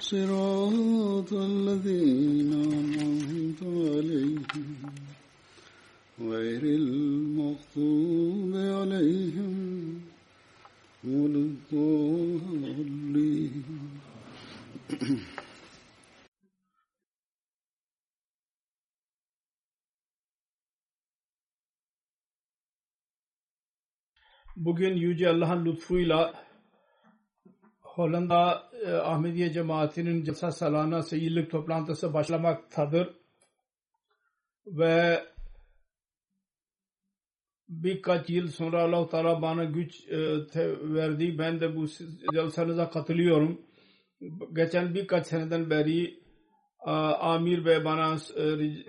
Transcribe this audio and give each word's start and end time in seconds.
صراط 0.00 1.32
الذين 1.32 2.52
أنعمت 2.52 3.62
عليهم 3.62 4.76
غير 6.20 6.62
المغضوب 6.62 8.52
عليهم 8.54 9.54
ولا 11.04 11.38
الضالين 11.50 12.82
Bugün 24.56 24.96
Yüce 24.96 25.28
Allah'ın 25.28 25.64
lütfuyla 25.64 26.47
Hollanda 27.98 28.70
e, 28.86 28.90
Ahmediye 28.90 29.52
Cemaati'nin 29.52 30.24
Celsa 30.24 30.52
Salana 30.52 31.02
Seyyidlik 31.02 31.50
toplantısı 31.50 32.14
başlamaktadır. 32.14 33.08
Ve 34.66 35.24
birkaç 37.68 38.30
yıl 38.30 38.48
sonra 38.48 38.82
Allah-u 38.82 39.08
Teala 39.08 39.42
bana 39.42 39.64
güç 39.64 40.08
e, 40.08 40.18
verdi. 40.94 41.38
Ben 41.38 41.60
de 41.60 41.76
bu 41.76 41.86
celsanıza 42.32 42.90
katılıyorum. 42.90 43.60
Geçen 44.52 44.94
birkaç 44.94 45.26
seneden 45.26 45.70
beri 45.70 46.20
a, 46.78 47.14
Amir 47.14 47.64
Bey 47.64 47.84
bana 47.84 48.14
e, 48.14 48.42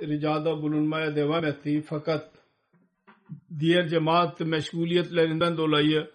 ricada 0.08 0.62
bulunmaya 0.62 1.16
devam 1.16 1.46
etti. 1.46 1.82
Fakat 1.82 2.32
diğer 3.60 3.88
cemaat 3.88 4.40
meşguliyetlerinden 4.40 5.58
dolayı 5.58 6.12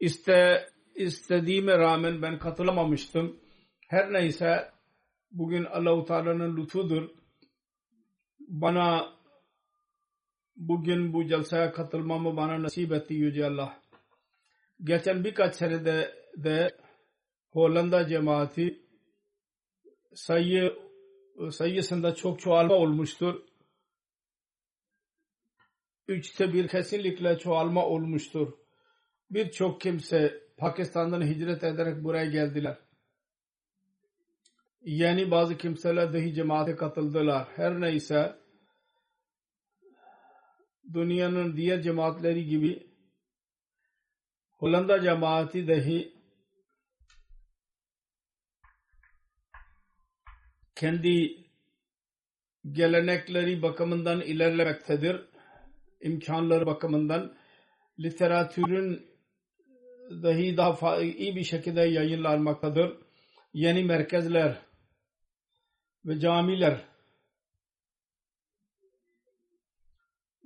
iste 0.00 0.66
istediğime 0.98 1.78
rağmen 1.78 2.22
ben 2.22 2.38
katılamamıştım. 2.38 3.40
Her 3.88 4.12
neyse 4.12 4.72
bugün 5.30 5.64
Allahu 5.64 6.04
Teala'nın 6.04 6.56
lütfudur. 6.56 7.10
Bana 8.38 9.12
bugün 10.56 11.12
bu 11.12 11.26
celsaya 11.26 11.72
katılmamı 11.72 12.36
bana 12.36 12.62
nasip 12.62 12.92
etti 12.92 13.14
Yüce 13.14 13.46
Allah. 13.46 13.82
Geçen 14.84 15.24
birkaç 15.24 15.54
senede 15.54 16.14
de 16.36 16.76
Hollanda 17.50 18.08
cemaati 18.08 18.82
sayı 20.14 20.76
sayısında 21.50 22.14
çok 22.14 22.40
çoğalma 22.40 22.74
olmuştur. 22.74 23.42
Üçte 26.08 26.52
bir 26.52 26.68
kesinlikle 26.68 27.38
çoğalma 27.38 27.86
olmuştur. 27.86 28.52
Birçok 29.30 29.80
kimse 29.80 30.47
Pakistan'dan 30.58 31.22
hicret 31.22 31.64
ederek 31.64 32.04
buraya 32.04 32.26
geldiler. 32.26 32.78
Yani 34.80 35.30
bazı 35.30 35.56
kimseler 35.58 36.12
dahi 36.12 36.34
cemaate 36.34 36.76
katıldılar. 36.76 37.48
Her 37.56 37.80
neyse 37.80 38.36
dünyanın 40.92 41.56
diğer 41.56 41.82
cemaatleri 41.82 42.46
gibi 42.46 42.88
Hollanda 44.50 45.02
cemaati 45.02 45.68
dahi 45.68 46.14
kendi 50.74 51.44
gelenekleri 52.72 53.62
bakımından 53.62 54.20
ilerlemektedir. 54.20 55.28
imkanları 56.00 56.66
bakımından 56.66 57.36
literatürün 58.00 59.07
dahi 60.10 60.56
daha 60.56 61.00
iyi 61.02 61.36
bir 61.36 61.44
şekilde 61.44 61.80
yayınlanmaktadır. 61.80 62.92
Yeni 63.52 63.84
merkezler 63.84 64.58
ve 66.04 66.20
camiler 66.20 66.84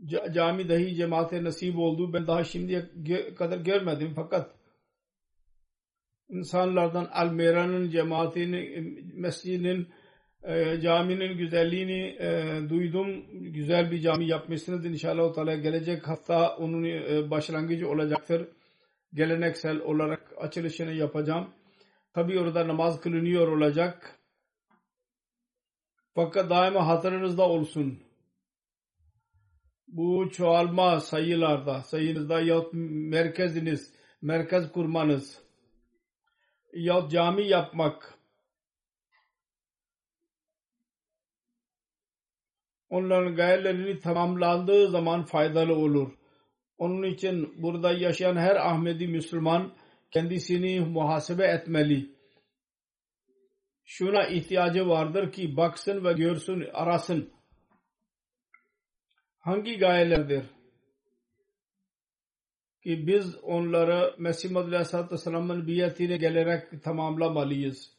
cami 0.06 0.68
dahi 0.68 0.94
cemaate 0.94 1.44
nasip 1.44 1.78
oldu. 1.78 2.12
Ben 2.12 2.26
daha 2.26 2.44
şimdiye 2.44 2.84
kadar 3.34 3.58
görmedim 3.58 4.12
fakat 4.16 4.54
insanlardan 6.28 7.04
Almera'nın 7.12 7.90
cemaatinin 7.90 9.12
mescidinin 9.14 9.88
e, 10.42 10.80
caminin 10.80 11.38
güzelliğini 11.38 12.16
e, 12.20 12.60
duydum. 12.68 13.24
Güzel 13.32 13.90
bir 13.90 14.00
cami 14.00 14.26
yapmışsınız. 14.26 14.86
İnşallah 14.86 15.34
Teala 15.34 15.54
gelecek 15.54 16.08
hafta 16.08 16.56
onun 16.56 16.84
e, 16.84 17.30
başlangıcı 17.30 17.88
olacaktır. 17.88 18.48
Geleneksel 19.14 19.80
olarak 19.80 20.32
açılışını 20.38 20.92
yapacağım. 20.92 21.50
Tabi 22.12 22.40
orada 22.40 22.68
namaz 22.68 23.00
kılınıyor 23.00 23.48
olacak. 23.48 24.18
Fakat 26.14 26.50
daima 26.50 26.86
hatırınızda 26.86 27.48
olsun. 27.48 28.02
Bu 29.88 30.30
çoğalma 30.30 31.00
sayılarda, 31.00 31.82
sayınızda 31.82 32.40
yahut 32.40 32.70
merkeziniz, 32.72 33.94
merkez 34.22 34.72
kurmanız 34.72 35.42
yahut 36.72 37.10
cami 37.10 37.48
yapmak 37.48 38.18
onların 42.90 43.36
gayelerini 43.36 44.00
tamamlandığı 44.00 44.88
zaman 44.88 45.22
faydalı 45.24 45.74
olur. 45.74 46.21
Onun 46.78 47.02
için 47.02 47.62
burada 47.62 47.92
yaşayan 47.92 48.36
her 48.36 48.56
Ahmedi 48.56 49.06
Müslüman 49.06 49.72
kendisini 50.10 50.80
muhasebe 50.80 51.44
etmeli. 51.46 52.10
Şuna 53.84 54.26
ihtiyacı 54.26 54.88
vardır 54.88 55.32
ki 55.32 55.56
baksın 55.56 56.04
ve 56.04 56.12
görsün, 56.12 56.64
arasın. 56.72 57.32
Hangi 59.38 59.78
gayelerdir? 59.78 60.44
Ki 62.82 63.06
biz 63.06 63.36
onları 63.42 64.14
Mesih 64.18 64.56
Aleyhisselatü 64.56 65.14
Vesselam'ın 65.14 65.66
biyetine 65.66 66.16
gelerek 66.16 66.82
tamamlamalıyız. 66.82 67.92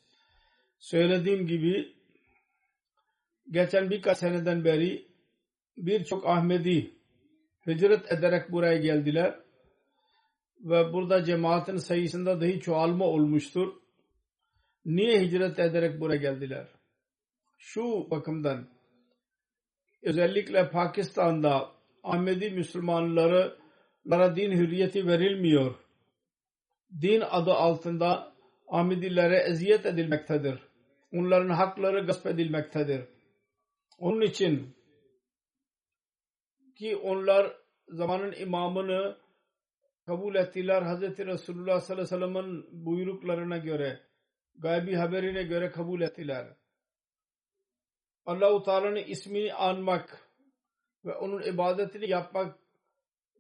Söylediğim 0.80 1.48
gibi 1.48 1.96
geçen 3.52 3.90
birkaç 3.90 4.18
seneden 4.18 4.66
beri 4.66 5.08
birçok 5.78 6.26
Ahmedi 6.28 7.03
hicret 7.68 8.12
ederek 8.12 8.52
buraya 8.52 8.78
geldiler 8.78 9.40
ve 10.60 10.94
burada 10.94 11.24
cemaatin 11.24 11.78
sayısında 11.78 12.42
dahi 12.42 12.60
çoğalma 12.60 13.06
olmuştur. 13.06 13.74
Niye 14.86 15.22
hicret 15.22 15.60
ederek 15.60 16.00
buraya 16.00 16.18
geldiler? 16.18 16.68
Şu 17.58 18.08
bakımdan 18.12 18.68
özellikle 20.04 20.70
Pakistan'da 20.70 21.72
Ahmedi 22.04 22.50
Müslümanları 22.50 23.58
Lara 24.08 24.36
din 24.36 24.52
hürriyeti 24.52 25.08
verilmiyor. 25.08 25.76
Din 27.02 27.22
adı 27.30 27.54
altında 27.54 28.34
Ahmedilere 28.68 29.38
eziyet 29.38 29.86
edilmektedir. 29.86 30.60
Onların 31.14 31.50
hakları 31.50 32.06
gasp 32.06 32.26
edilmektedir. 32.26 33.02
Onun 34.00 34.22
için 34.22 34.76
ki 36.76 36.96
onlar 36.96 37.58
zamanın 37.90 38.32
imamını 38.32 39.18
kabul 40.06 40.36
ettiler. 40.36 40.82
Hz. 40.82 41.02
Resulullah 41.02 41.80
sallallahu 41.80 42.16
aleyhi 42.16 42.36
ve 42.36 42.42
sellem'in 42.42 42.86
buyruklarına 42.86 43.58
göre, 43.58 44.00
gaybi 44.56 44.96
haberine 44.96 45.44
göre 45.44 45.72
kabul 45.72 46.02
ettiler. 46.02 46.48
Allah-u 48.26 48.64
Teala'nın 48.64 48.96
ismini 48.96 49.54
anmak 49.54 50.30
ve 51.06 51.14
onun 51.16 51.42
ibadetini 51.42 52.10
yapmak 52.10 52.60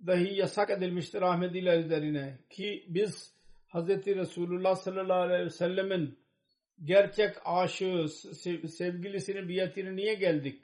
dahi 0.07 0.35
yasak 0.35 0.69
edilmiştir 0.69 1.21
Ahmediler 1.21 1.79
üzerine 1.79 2.39
ki 2.49 2.85
biz 2.87 3.33
Hz. 3.67 3.89
Resulullah 3.89 4.75
sallallahu 4.75 5.19
aleyhi 5.21 5.45
ve 5.45 5.49
sellemin 5.49 6.19
gerçek 6.83 7.35
aşığı, 7.45 8.09
sevgilisinin 8.67 9.49
biyetine 9.49 9.95
niye 9.95 10.13
geldik? 10.13 10.63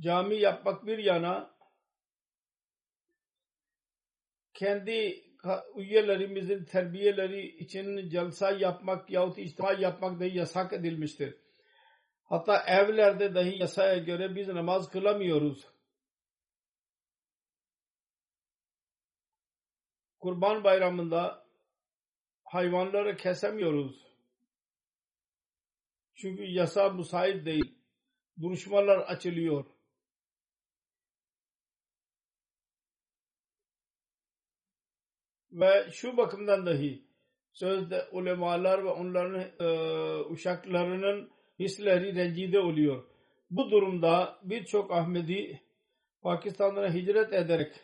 Cami 0.00 0.36
yapmak 0.36 0.86
bir 0.86 0.98
yana 0.98 1.54
kendi 4.54 5.24
üyelerimizin 5.76 6.64
terbiyeleri 6.64 7.46
için 7.46 8.08
celsa 8.08 8.50
yapmak 8.50 9.10
yahut 9.10 9.38
içtima 9.38 9.72
yapmak 9.72 10.20
dahi 10.20 10.36
yasak 10.36 10.72
edilmiştir. 10.72 11.36
Hatta 12.24 12.64
evlerde 12.66 13.34
dahi 13.34 13.58
yasaya 13.58 13.98
göre 13.98 14.36
biz 14.36 14.48
namaz 14.48 14.90
kılamıyoruz. 14.90 15.68
Kurban 20.18 20.64
bayramında 20.64 21.46
hayvanları 22.44 23.16
kesemiyoruz. 23.16 24.06
Çünkü 26.14 26.42
yasa 26.44 26.88
müsait 26.88 27.46
değil. 27.46 27.74
Duruşmalar 28.40 28.98
açılıyor. 28.98 29.69
Ve 35.52 35.90
şu 35.92 36.16
bakımdan 36.16 36.66
dahi 36.66 37.04
sözde 37.52 38.08
ulemalar 38.12 38.84
ve 38.84 38.88
onların 38.88 39.40
e, 39.60 39.66
uşaklarının 40.24 41.30
hisleri 41.58 42.14
rencide 42.14 42.60
oluyor. 42.60 43.04
Bu 43.50 43.70
durumda 43.70 44.38
birçok 44.42 44.90
Ahmedi 44.90 45.60
Pakistan'dan 46.22 46.94
hicret 46.94 47.32
ederek 47.32 47.80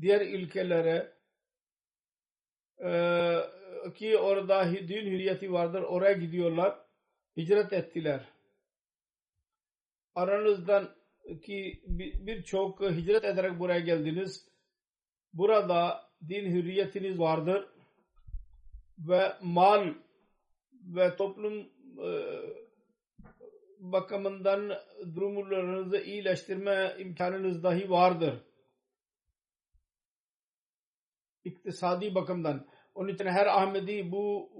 diğer 0.00 0.20
ülkelere 0.20 1.12
e, 2.84 2.90
ki 3.94 4.18
orada 4.18 4.72
din 4.72 5.06
hürriyeti 5.06 5.52
vardır 5.52 5.82
oraya 5.82 6.12
gidiyorlar. 6.12 6.78
Hicret 7.36 7.72
ettiler. 7.72 8.24
Aranızdan 10.14 10.94
ki 11.42 11.82
birçok 12.26 12.80
hicret 12.80 13.24
ederek 13.24 13.58
buraya 13.58 13.80
geldiniz. 13.80 14.48
Burada 15.32 16.09
din 16.28 16.50
hürriyetiniz 16.50 17.18
vardır 17.18 17.68
ve 18.98 19.32
mal 19.42 19.94
ve 20.84 21.16
toplum 21.16 21.58
e, 22.04 22.10
bakımından 23.78 24.72
durumlarınızı 25.14 25.98
iyileştirme 25.98 26.96
imkanınız 26.98 27.62
dahi 27.62 27.90
vardır. 27.90 28.34
İktisadi 31.44 32.14
bakımdan. 32.14 32.66
Onun 32.94 33.08
için 33.08 33.26
her 33.26 33.46
Ahmedi 33.46 34.12
bu 34.12 34.50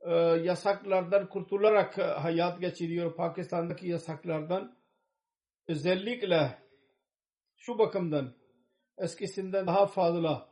e, 0.00 0.10
yasaklardan 0.20 1.28
kurtularak 1.28 1.98
hayat 1.98 2.60
geçiriyor. 2.60 3.16
Pakistan'daki 3.16 3.88
yasaklardan 3.88 4.76
özellikle 5.68 6.58
şu 7.56 7.78
bakımdan 7.78 8.34
eskisinden 8.98 9.66
daha 9.66 9.86
fazla 9.86 10.49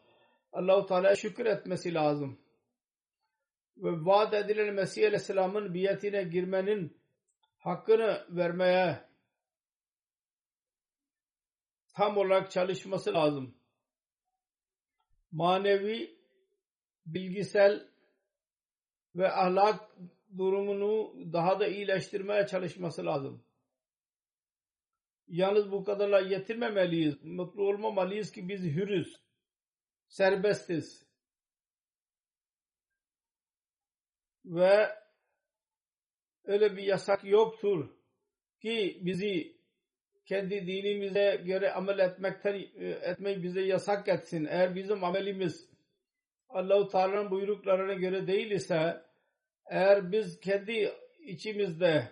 Allahu 0.52 0.86
Teala 0.86 1.16
şükür 1.16 1.46
etmesi 1.46 1.94
lazım. 1.94 2.40
Ve 3.76 3.90
vaat 3.90 4.34
edilen 4.34 4.74
Mesih 4.74 5.02
Aleyhisselam'ın 5.02 5.74
biyetine 5.74 6.22
girmenin 6.22 7.00
hakkını 7.58 8.26
vermeye 8.30 9.08
tam 11.94 12.16
olarak 12.16 12.50
çalışması 12.50 13.14
lazım. 13.14 13.54
Manevi, 15.32 16.18
bilgisel 17.06 17.88
ve 19.14 19.32
ahlak 19.32 19.96
durumunu 20.38 21.14
daha 21.32 21.60
da 21.60 21.66
iyileştirmeye 21.66 22.46
çalışması 22.46 23.06
lazım. 23.06 23.44
Yalnız 25.28 25.72
bu 25.72 25.84
kadarla 25.84 26.20
yetinmemeliyiz. 26.20 27.24
Mutlu 27.24 27.62
olmamalıyız 27.68 28.32
ki 28.32 28.48
biz 28.48 28.62
hürüz, 28.62 29.27
serbestiz. 30.08 31.08
Ve 34.44 34.88
öyle 36.44 36.76
bir 36.76 36.82
yasak 36.82 37.24
yoktur 37.24 37.88
ki 38.62 38.98
bizi 39.02 39.58
kendi 40.26 40.66
dinimize 40.66 41.42
göre 41.44 41.72
amel 41.72 41.98
etmekten 41.98 42.54
etmeyi 43.02 43.42
bize 43.42 43.60
yasak 43.60 44.08
etsin. 44.08 44.44
Eğer 44.44 44.74
bizim 44.74 45.04
amelimiz 45.04 45.68
Allah-u 46.48 46.88
Teala'nın 46.88 47.30
buyruklarına 47.30 47.94
göre 47.94 48.26
değil 48.26 48.50
ise 48.50 49.02
eğer 49.66 50.12
biz 50.12 50.40
kendi 50.40 50.92
içimizde 51.20 52.08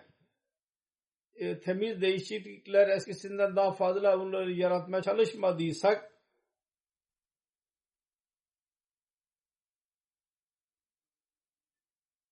e, 1.35 1.59
temiz 1.59 2.01
değişiklikler 2.01 2.87
eskisinden 2.87 3.55
daha 3.55 3.71
fazla 3.71 4.17
onları 4.17 4.51
yaratmaya 4.51 5.01
çalışmadıysak 5.01 6.16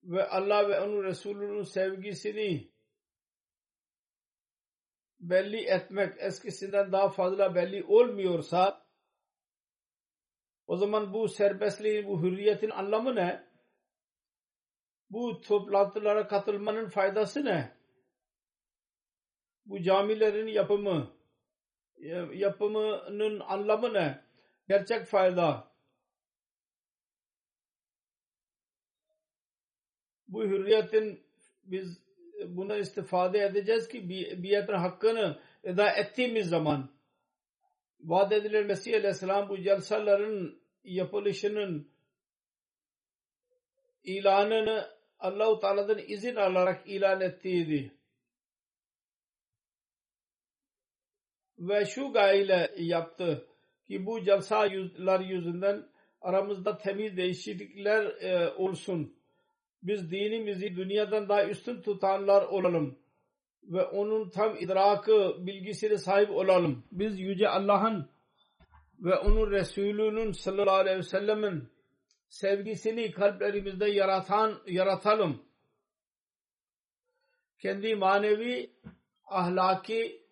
ve 0.06 0.28
Allah 0.28 0.70
ve 0.70 0.80
onun 0.82 1.04
Resulünün 1.04 1.64
sevgisini 1.64 2.72
belli 5.20 5.66
etmek 5.66 6.14
eskisinden 6.18 6.92
daha 6.92 7.10
fazla 7.10 7.56
belli 7.56 7.84
olmuyorsa 7.84 8.86
o 10.68 10.78
zaman 10.78 11.14
bu 11.14 11.28
serbestliğin, 11.28 12.08
bu 12.08 12.24
hürriyetin 12.24 12.70
anlamı 12.70 13.16
ne? 13.16 13.48
Bu 15.10 15.42
toplantılara 15.42 16.28
katılmanın 16.28 16.90
faydası 16.90 17.46
ne? 17.46 17.78
Bu 19.66 19.82
camilerin 19.82 20.48
yapımı, 20.48 21.12
yapımının 22.34 23.40
anlamı 23.40 23.94
ne? 23.94 24.26
Gerçek 24.68 25.06
fayda. 25.06 25.75
Bu 30.28 30.44
hürriyetin 30.44 31.24
biz 31.64 32.06
buna 32.48 32.78
istifade 32.78 33.40
edeceğiz 33.40 33.88
ki 33.88 34.10
biyetin 34.44 34.74
hakkını 34.74 35.40
eda 35.64 35.92
ettiğimiz 35.92 36.50
zaman 36.50 36.90
vaat 38.00 38.32
edilen 38.32 38.66
Mesih 38.66 38.94
Aleyhisselam 38.94 39.50
bu 39.50 39.62
celsaların 39.62 40.62
yapılışının 40.84 41.92
ilanını 44.04 44.96
Allah-u 45.20 45.60
Teala'dan 45.60 46.00
izin 46.08 46.36
alarak 46.36 46.88
ilan 46.88 47.22
ettiğiydi. 47.22 47.92
Ve 51.60 51.86
şu 51.86 52.12
gayle 52.12 52.74
yaptı 52.78 53.48
ki 53.88 54.06
bu 54.06 54.24
celsalar 54.24 55.20
yüzünden 55.20 55.90
aramızda 56.22 56.78
temiz 56.78 57.18
değişiklikler 57.18 58.06
e, 58.06 58.50
olsun 58.50 59.18
biz 59.88 60.12
dinimizi 60.12 60.76
dünyadan 60.76 61.30
daha 61.30 61.46
üstün 61.46 61.82
tutanlar 61.82 62.42
olalım 62.42 63.00
ve 63.64 63.84
onun 63.84 64.30
tam 64.30 64.58
idrakı 64.58 65.36
bilgisine 65.40 65.98
sahip 65.98 66.30
olalım. 66.30 66.84
Biz 66.92 67.20
Yüce 67.20 67.50
Allah'ın 67.50 68.10
ve 69.00 69.16
onun 69.16 69.52
Resulünün 69.52 70.32
sallallahu 70.32 70.76
aleyhi 70.76 70.98
ve 70.98 71.04
sellemin 71.04 71.70
sevgisini 72.30 73.12
kalplerimizde 73.12 73.90
yaratan, 73.90 74.62
yaratalım. 74.68 75.42
Kendi 77.60 77.96
manevi, 77.96 78.72
ahlaki 79.26 80.26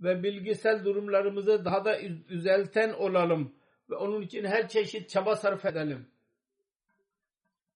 ve 0.00 0.22
bilgisel 0.22 0.84
durumlarımızı 0.84 1.64
daha 1.64 1.84
da 1.84 1.98
düzelten 2.28 2.92
olalım 2.92 3.54
ve 3.90 3.94
onun 3.94 4.22
için 4.22 4.44
her 4.44 4.68
çeşit 4.68 5.10
çaba 5.10 5.36
sarf 5.36 5.64
edelim 5.64 6.09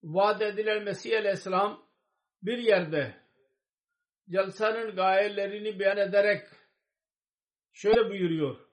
vaat 0.05 0.43
edilen 0.43 0.83
Mesih 0.85 1.19
Aleyhisselam 1.19 1.89
bir 2.43 2.59
yerde 2.59 3.15
celsanın 4.31 4.97
gayelerini 4.97 5.79
beyan 5.79 5.99
ederek 5.99 6.47
şöyle 7.73 8.11
buyuruyor. 8.11 8.65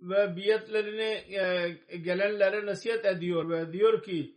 ve 0.00 0.36
biyetlerine 0.36 1.20
gelenlere 2.02 2.66
nasihat 2.66 3.04
ediyor 3.04 3.50
ve 3.50 3.72
diyor 3.72 4.02
ki 4.02 4.36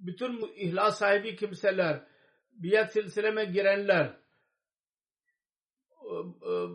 bütün 0.00 0.52
ihlas 0.56 0.98
sahibi 0.98 1.36
kimseler 1.36 2.06
biyet 2.52 2.92
silsileme 2.92 3.44
girenler 3.44 4.21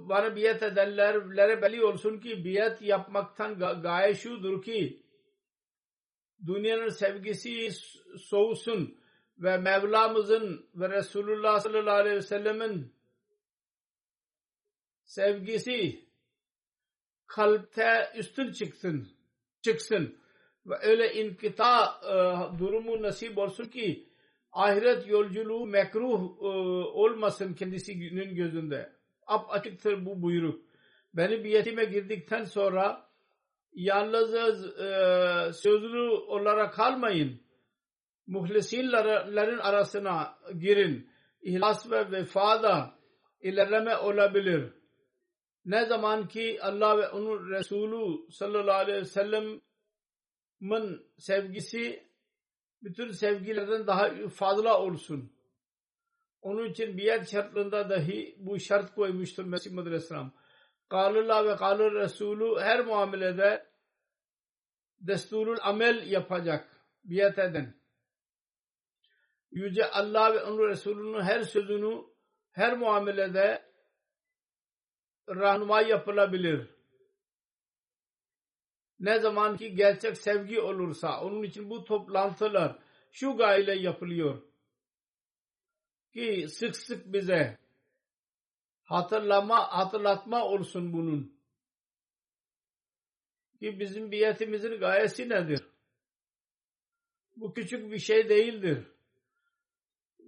bana 0.10 0.36
biyet 0.36 0.64
edenlere 0.64 1.62
belli 1.62 1.86
olsun 1.86 2.20
ki 2.20 2.46
biyet 2.46 2.82
yapmaktan 2.82 3.82
gaye 3.82 4.16
şudur 4.16 4.64
ki 4.64 5.04
dünyanın 6.46 6.90
sevgisi 6.90 7.70
soğusun 8.18 8.98
ve 9.38 9.58
Mevlamızın 9.58 10.70
ve 10.76 10.90
Resulullah 10.90 11.60
sallallahu 11.60 11.96
aleyhi 11.96 12.16
ve 12.16 12.22
sellemin 12.22 12.94
sevgisi 15.06 16.06
kalpte 17.28 18.12
üstün 18.16 18.52
çıksın 18.52 19.08
çıksın 19.62 20.18
ve 20.66 20.76
öyle 20.82 21.14
inkita 21.14 22.02
e, 22.04 22.14
durumu 22.60 23.02
nasip 23.02 23.38
olsun 23.38 23.66
ki 23.66 24.10
ahiret 24.52 25.08
yolculuğu 25.08 25.66
mekruh 25.66 26.22
e, 26.42 26.48
olmasın 26.88 27.54
kendisinin 27.54 28.36
gözünde. 28.36 28.97
Ap 29.28 29.52
açıktır 29.52 30.06
bu 30.06 30.22
buyruk. 30.22 30.62
Beni 31.14 31.44
biyetime 31.44 31.86
girdikten 31.86 32.44
sonra 32.44 33.10
yalnız 33.74 34.36
e, 34.80 35.54
sözlü 35.54 36.10
olarak 36.10 36.74
kalmayın. 36.74 37.42
Muhlisinlerin 38.28 39.58
arasına 39.58 40.38
girin. 40.60 41.10
İhlas 41.42 41.92
ve 41.92 42.12
vefada 42.12 42.96
ilerleme 43.42 43.98
olabilir. 43.98 44.74
Ne 45.66 45.86
zaman 45.86 46.28
ki 46.28 46.60
Allah 46.62 46.98
ve 46.98 47.10
onun 47.10 47.50
Resulü 47.50 48.32
sallallahu 48.32 48.78
aleyhi 48.78 49.00
ve 49.00 49.06
sellem'in 49.06 49.62
sevgisi 51.18 52.08
bütün 52.84 53.12
sevgilerden 53.12 53.88
daha 53.88 54.28
fazla 54.30 54.82
olsun. 54.82 55.37
Onun 56.42 56.66
için 56.66 56.98
biat 56.98 57.32
şartlarında 57.32 57.90
dahi 57.90 58.36
bu 58.40 58.60
şart 58.60 58.96
koymuştur 58.96 59.46
Mesih 59.46 59.72
Muhammed 59.72 59.88
Aleyhisselam. 59.88 60.34
Kalullah 60.90 61.46
ve 61.46 61.56
kalur 61.56 61.94
Resulü 61.94 62.60
her 62.60 62.86
muamelede 62.86 63.66
desturul 65.00 65.58
amel 65.62 66.12
yapacak 66.12 66.86
biat 67.04 67.40
eden. 67.40 67.78
Yüce 69.52 69.92
Allah 69.92 70.34
ve 70.34 70.44
onun 70.44 70.68
Resulü'nün 70.68 71.22
her 71.22 71.42
sözünü 71.42 72.04
her 72.52 72.78
muamelede 72.78 73.72
rahnuma 75.30 75.82
yapılabilir. 75.82 76.70
Ne 79.00 79.20
zaman 79.20 79.58
ki 79.58 79.76
gerçek 79.76 80.18
sevgi 80.18 80.62
olursa 80.62 81.22
onun 81.22 81.44
için 81.44 81.70
bu 81.70 81.84
toplantılar 81.84 82.80
şu 83.12 83.38
gayle 83.38 83.76
yapılıyor. 83.76 84.42
Ki 86.18 86.48
sık 86.50 86.76
sık 86.78 87.14
bize 87.14 87.58
hatırlama, 88.84 89.78
hatırlatma 89.78 90.46
olsun 90.46 90.94
bunun. 90.94 91.40
Ki 93.60 93.80
bizim 93.80 94.12
biyetimizin 94.12 94.80
gayesi 94.80 95.30
nedir? 95.30 95.62
Bu 97.36 97.54
küçük 97.54 97.92
bir 97.92 98.00
şey 98.00 98.30
değildir. 98.30 98.84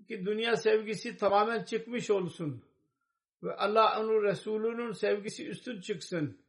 Ki 0.08 0.25
dünya 0.25 0.55
sevgisi 0.55 1.17
tamamen 1.17 1.63
çıkmış 1.63 2.10
olsun 2.10 2.63
ve 3.43 3.55
Allah 3.55 4.01
onun 4.01 4.24
Resulünün 4.24 4.91
sevgisi 4.91 5.48
üstün 5.48 5.81
çıksın. 5.81 6.41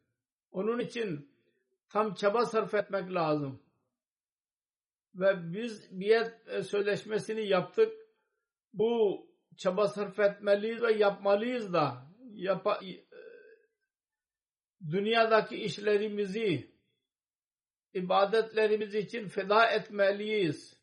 Onun 0.50 0.78
için 0.78 1.30
tam 1.88 2.14
çaba 2.14 2.46
sarf 2.46 2.74
etmek 2.74 3.14
lazım. 3.14 3.62
Ve 5.14 5.52
biz 5.52 6.00
biyet 6.00 6.48
e, 6.48 6.62
sözleşmesini 6.62 7.48
yaptık. 7.48 7.92
Bu 8.72 9.29
çaba 9.56 9.88
sarf 9.88 10.18
etmeliyiz 10.18 10.82
ve 10.82 10.92
yapmalıyız 10.92 11.72
da. 11.72 12.06
Yapa, 12.32 12.80
e, 12.84 13.04
dünyadaki 14.90 15.56
işlerimizi 15.56 16.74
ibadetlerimiz 17.94 18.94
için 18.94 19.28
feda 19.28 19.66
etmeliyiz 19.70 20.80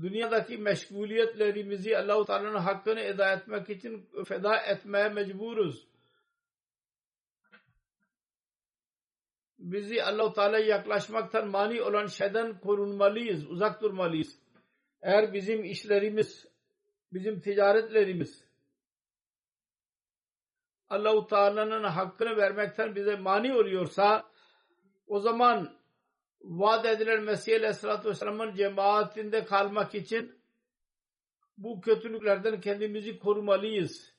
dünyadaki 0.00 0.58
meşguliyetlerimizi 0.58 1.98
Allah-u 1.98 2.24
Teala'nın 2.24 2.58
hakkını 2.58 3.00
eda 3.00 3.32
etmek 3.32 3.70
için 3.70 4.08
feda 4.24 4.56
etmeye 4.56 5.08
mecburuz. 5.08 5.88
Bizi 9.58 10.02
Allah-u 10.02 10.32
Teala'ya 10.32 10.66
yaklaşmaktan 10.66 11.48
mani 11.48 11.82
olan 11.82 12.06
şeyden 12.06 12.60
korunmalıyız, 12.60 13.50
uzak 13.50 13.82
durmalıyız. 13.82 14.38
Eğer 15.02 15.32
bizim 15.32 15.64
işlerimiz, 15.64 16.46
bizim 17.14 17.40
ticaretlerimiz 17.40 18.44
Allah-u 20.88 21.26
Teala'nın 21.26 21.84
hakkını 21.84 22.36
vermekten 22.36 22.94
bize 22.96 23.16
mani 23.16 23.54
oluyorsa 23.54 24.30
o 25.06 25.20
zaman 25.20 25.78
vaat 26.40 26.86
edilen 26.86 27.22
Mesih 27.22 27.56
Aleyhisselatü 27.56 28.08
Vesselam'ın 28.08 28.54
cemaatinde 28.54 29.44
kalmak 29.44 29.94
için 29.94 30.38
bu 31.58 31.80
kötülüklerden 31.80 32.60
kendimizi 32.60 33.18
korumalıyız. 33.18 34.14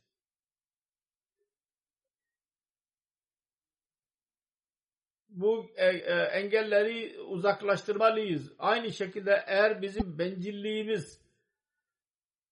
Bu 5.30 5.72
e, 5.75 5.86
e, 5.86 6.14
engelleri 6.14 7.20
uzaklaştırmalıyız. 7.20 8.54
Aynı 8.60 8.94
şekilde 8.94 9.44
eğer 9.48 9.82
bizim 9.82 10.20
bencilliğimiz, 10.20 11.25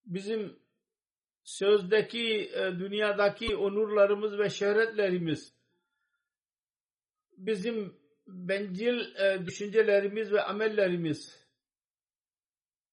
bizim 0.05 0.60
sözdeki, 1.43 2.51
e, 2.53 2.79
dünyadaki 2.79 3.55
onurlarımız 3.55 4.38
ve 4.39 4.50
şöhretlerimiz, 4.50 5.55
bizim 7.38 8.03
bencil 8.27 9.15
e, 9.15 9.45
düşüncelerimiz 9.45 10.31
ve 10.31 10.43
amellerimiz 10.43 11.43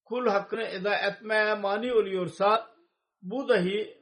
kul 0.04 0.26
hakkını 0.26 0.62
eda 0.62 0.96
etmeye 0.96 1.54
mani 1.54 1.92
oluyorsa 1.92 2.76
bu 3.22 3.48
dahi 3.48 4.00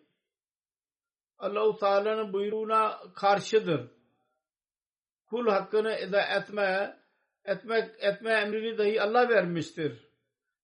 Allahu 1.39 1.77
Teala'nın 1.79 2.33
buyruğuna 2.33 3.01
karşıdır. 3.15 3.91
Kul 5.27 5.49
hakkını 5.49 5.93
eda 5.93 6.23
etmeye 6.23 6.99
etmek 7.45 7.91
etme 7.99 8.31
emrini 8.33 8.79
dahi 8.79 9.03
Allah 9.03 9.29
vermiştir. 9.29 10.08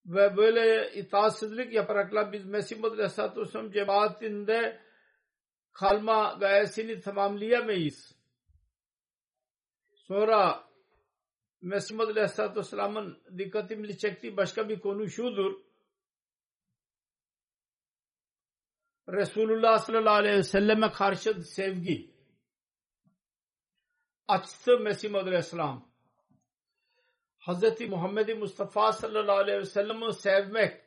Ve 0.07 0.37
böyle 0.37 0.95
itaatsizlik 0.95 1.73
yaparakla 1.73 2.33
biz 2.33 2.47
Mesih 2.47 2.77
Muhammed 2.77 2.99
Aleyhisselatü 2.99 3.41
Vesselam 3.41 3.71
cemaatinde 3.71 4.81
kalma 5.73 6.37
gayesini 6.41 7.01
tamamlayamayız. 7.01 8.15
Sonra 9.95 10.69
Mesih 11.61 12.01
Aleyhisselatü 12.01 12.57
Vesselam'ın 12.57 13.23
dikkatimizi 13.39 13.99
çektiği 13.99 14.37
başka 14.37 14.69
bir 14.69 14.81
konu 14.81 15.11
şudur. 15.11 15.61
Resulullah 19.09 19.79
sallallahu 19.79 20.15
aleyhi 20.15 20.37
ve 20.37 20.43
selleme 20.43 20.93
karşı 20.93 21.35
sevgi 21.45 22.15
açtı 24.29 24.79
Mesih 24.79 25.15
Aleyhisselam. 25.15 25.94
Hz. 27.47 27.81
Muhammed 27.89 28.39
Mustafa 28.39 28.93
sallallahu 28.93 29.37
aleyhi 29.37 29.59
ve 29.59 29.65
sellem'i 29.65 30.13
sevmek 30.13 30.85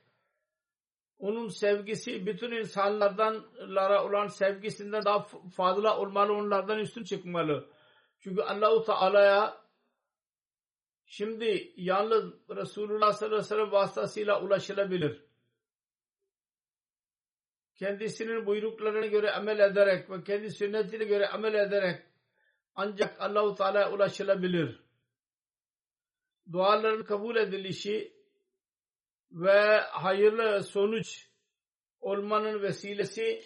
onun 1.20 1.48
sevgisi 1.48 2.26
bütün 2.26 2.52
insanlardan 2.52 3.46
olan 4.06 4.28
sevgisinden 4.28 5.06
daha 5.06 5.24
fazla 5.56 6.00
olmalı, 6.00 6.34
onlardan 6.34 6.80
üstün 6.80 7.04
çıkmalı. 7.04 7.70
Çünkü 8.20 8.42
Allahu 8.42 8.86
Teala'ya 8.86 9.58
şimdi 11.06 11.74
yalnız 11.76 12.34
Resulullah 12.50 13.14
sallallahu 13.14 13.36
aleyhi 13.36 13.52
ve 13.52 13.56
sellem 13.56 13.72
vasıtasıyla 13.72 14.42
ulaşılabilir. 14.42 15.24
Kendisinin 17.76 18.46
buyruklarına 18.46 19.06
göre 19.06 19.32
amel 19.32 19.60
ederek 19.60 20.10
ve 20.10 20.24
kendi 20.24 20.52
sünnetine 20.52 21.04
göre 21.04 21.28
amel 21.28 21.54
ederek 21.54 22.06
ancak 22.76 23.22
Allahu 23.22 23.56
Teala'ya 23.56 23.92
ulaşılabilir. 23.92 24.87
Duaların 26.52 27.04
kabul 27.04 27.36
edilişi 27.36 28.14
ve 29.32 29.80
hayırlı 29.80 30.64
sonuç 30.64 31.30
olmanın 32.00 32.62
vesilesi 32.62 33.44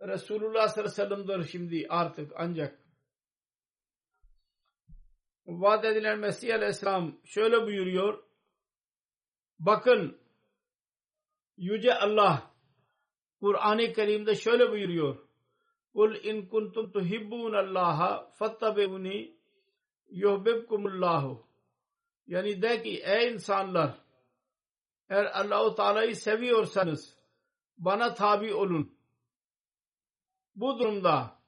Resulullah 0.00 0.68
sallallahu 0.68 1.02
aleyhi 1.02 1.10
ve 1.10 1.26
sellem'dir 1.26 1.48
şimdi 1.48 1.86
artık 1.88 2.32
ancak 2.36 2.80
vaat 5.46 5.84
edilen 5.84 6.18
Mesih 6.18 6.54
Aleyhisselam 6.54 7.20
şöyle 7.24 7.66
buyuruyor. 7.66 8.22
Bakın 9.58 10.20
Yüce 11.56 11.94
Allah 11.94 12.52
Kur'an-ı 13.40 13.92
Kerim'de 13.92 14.34
şöyle 14.34 14.70
buyuruyor. 14.70 15.16
Kul 15.92 16.14
in 16.14 16.46
kuntum 16.46 16.92
tuhibbun 16.92 17.52
Allah'a 17.52 18.30
fattabi'uni 18.30 19.36
yuhbibkumullahu 20.08 21.49
yani 22.30 22.62
de 22.62 22.82
ki 22.82 23.02
ey 23.04 23.32
insanlar 23.32 23.98
eğer 25.08 25.24
Allahu 25.24 25.74
Teala'yı 25.74 26.16
seviyorsanız 26.16 27.18
bana 27.78 28.14
tabi 28.14 28.54
olun. 28.54 28.98
Bu 30.54 30.78
durumda 30.78 31.38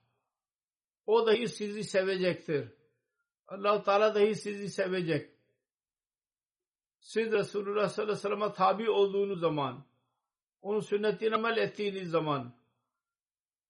o 1.06 1.26
dahi 1.26 1.48
sizi 1.48 1.84
sevecektir. 1.84 2.68
Allah-u 3.48 3.82
Teala 3.82 4.14
dahi 4.14 4.34
sizi 4.34 4.68
sevecek. 4.68 5.30
Siz 7.00 7.32
Resulullah 7.32 7.88
sallallahu 7.88 8.12
aleyhi 8.12 8.18
ve 8.18 8.28
sellem'e 8.28 8.52
tabi 8.52 8.90
olduğunuz 8.90 9.40
zaman, 9.40 9.84
onun 10.62 10.80
sünnetine 10.80 11.34
amel 11.34 11.56
ettiğiniz 11.56 12.10
zaman, 12.10 12.54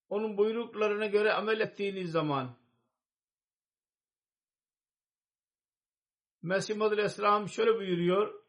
onun 0.08 0.36
buyruklarına 0.36 1.06
göre 1.06 1.32
amel 1.32 1.60
ettiğiniz 1.60 2.10
zaman, 2.10 2.56
Mesih 6.42 6.76
Muhammed 6.76 6.98
Aleyhisselam 6.98 7.48
şöyle 7.48 7.74
buyuruyor, 7.74 8.42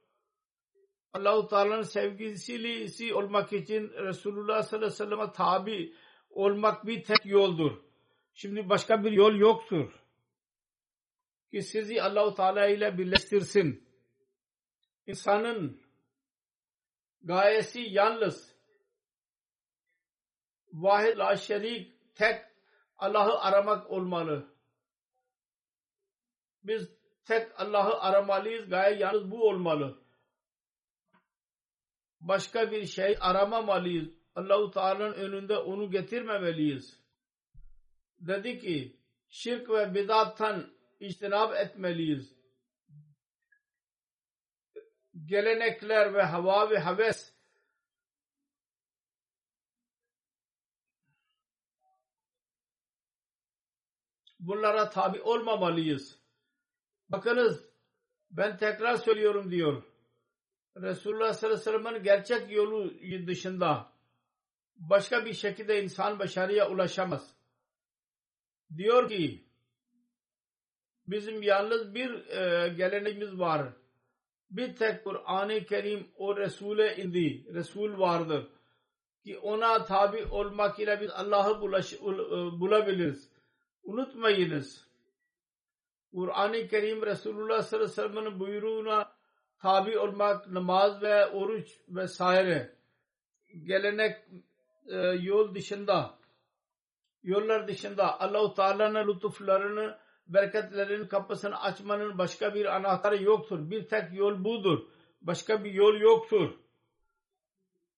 Allah-u 1.13 1.47
Teala'nın 1.47 1.81
sevgilisi 1.81 3.13
olmak 3.13 3.53
için 3.53 3.89
Resulullah 3.89 4.63
sallallahu 4.63 4.85
aleyhi 4.87 5.01
ve 5.01 5.05
sellem'e 5.05 5.31
tabi 5.31 5.95
olmak 6.29 6.85
bir 6.85 7.03
tek 7.03 7.25
yoldur. 7.25 7.83
Şimdi 8.33 8.69
başka 8.69 9.03
bir 9.03 9.11
yol 9.11 9.35
yoktur. 9.35 10.03
Ki 11.51 11.61
sizi 11.61 12.01
Allah-u 12.01 12.35
Teala 12.35 12.67
ile 12.67 12.97
birleştirsin. 12.97 13.87
İnsanın 15.07 15.81
gayesi 17.21 17.79
yalnız 17.79 18.55
vahid 20.73 21.17
la 21.17 21.35
şerik 21.35 22.15
tek 22.15 22.41
Allah'ı 22.97 23.39
aramak 23.39 23.91
olmalı. 23.91 24.55
Biz 26.63 27.02
tek 27.25 27.61
Allah'ı 27.61 28.01
aramalıyız. 28.01 28.69
Gaye 28.69 28.99
yalnız 28.99 29.31
bu 29.31 29.49
olmalı. 29.49 30.03
Başka 32.21 32.71
bir 32.71 32.85
şey 32.85 33.17
aramamalıyız. 33.19 34.09
Allahu 34.35 34.71
Teala'nın 34.71 35.13
önünde 35.13 35.57
onu 35.57 35.91
getirmemeliyiz. 35.91 37.03
Dedi 38.19 38.59
ki 38.59 38.99
şirk 39.29 39.69
ve 39.69 39.93
bidattan 39.93 40.77
içtinab 40.99 41.53
etmeliyiz. 41.53 42.37
Gelenekler 45.25 46.13
ve 46.13 46.23
hava 46.23 46.69
ve 46.69 46.79
heves 46.79 47.33
bunlara 54.39 54.89
tabi 54.89 55.21
olmamalıyız. 55.21 56.22
Bakınız 57.13 57.69
ben 58.31 58.57
tekrar 58.57 58.95
söylüyorum 58.95 59.51
diyor. 59.51 59.83
Resulullah 60.77 61.33
sallallahu 61.33 61.59
aleyhi 61.59 61.77
ve 61.77 61.83
sellem'in 61.83 62.03
gerçek 62.03 62.51
yolu 62.51 62.93
dışında 63.27 63.91
başka 64.75 65.25
bir 65.25 65.33
şekilde 65.33 65.83
insan 65.83 66.19
başarıya 66.19 66.69
ulaşamaz. 66.69 67.35
Diyor 68.77 69.09
ki 69.09 69.43
bizim 71.07 71.41
yalnız 71.41 71.95
bir 71.95 72.27
e, 72.27 72.69
geleneğimiz 72.69 73.39
var. 73.39 73.73
Bir 74.49 74.75
tek 74.75 75.03
Kur'an-ı 75.03 75.65
Kerim 75.65 76.07
o 76.15 76.37
Resul'e 76.37 76.95
indi. 76.95 77.53
Resul 77.53 77.99
vardır. 77.99 78.47
Ki 79.23 79.37
ona 79.37 79.85
tabi 79.85 80.25
olmak 80.25 80.79
ile 80.79 81.01
biz 81.01 81.09
Allah'ı 81.11 81.53
e, 81.53 81.59
bulabiliriz. 82.59 83.31
Unutmayınız. 83.83 84.82
Kur'an-ı 86.15 86.67
Kerim 86.67 87.05
Resulullah 87.05 87.61
sallallahu 87.61 88.01
aleyhi 88.01 88.07
ve 88.07 88.15
sellem'in 88.15 88.39
buyruğuna 88.39 89.11
tabi 89.59 89.99
olmak, 89.99 90.47
namaz 90.47 91.01
ve 91.01 91.27
oruç 91.27 91.79
vesaire 91.89 92.75
gelenek 93.63 94.17
e, 94.87 94.97
yol 94.97 95.55
dışında 95.55 96.17
yollar 97.23 97.67
dışında 97.67 98.21
Allah-u 98.21 98.53
Teala'nın 98.53 99.07
lütuflarını 99.07 99.97
bereketlerin 100.27 101.07
kapısını 101.07 101.61
açmanın 101.61 102.17
başka 102.17 102.53
bir 102.53 102.65
anahtarı 102.75 103.23
yoktur. 103.23 103.69
Bir 103.69 103.87
tek 103.87 104.13
yol 104.13 104.43
budur. 104.43 104.79
Başka 105.21 105.63
bir 105.63 105.71
yol 105.71 105.95
yoktur. 105.95 106.53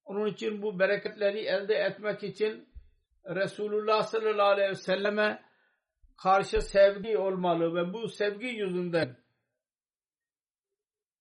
Onun 0.06 0.26
için 0.26 0.62
bu 0.62 0.80
bereketleri 0.80 1.40
elde 1.40 1.76
etmek 1.76 2.24
için 2.24 2.70
Resulullah 3.26 4.04
sallallahu 4.04 4.48
aleyhi 4.48 4.70
ve 4.70 4.76
selleme 4.76 5.44
karşı 6.18 6.62
sevgi 6.62 7.18
olmalı 7.18 7.76
ve 7.76 7.94
bu 7.94 8.10
sevgi 8.10 8.48
yüzünden 8.48 9.18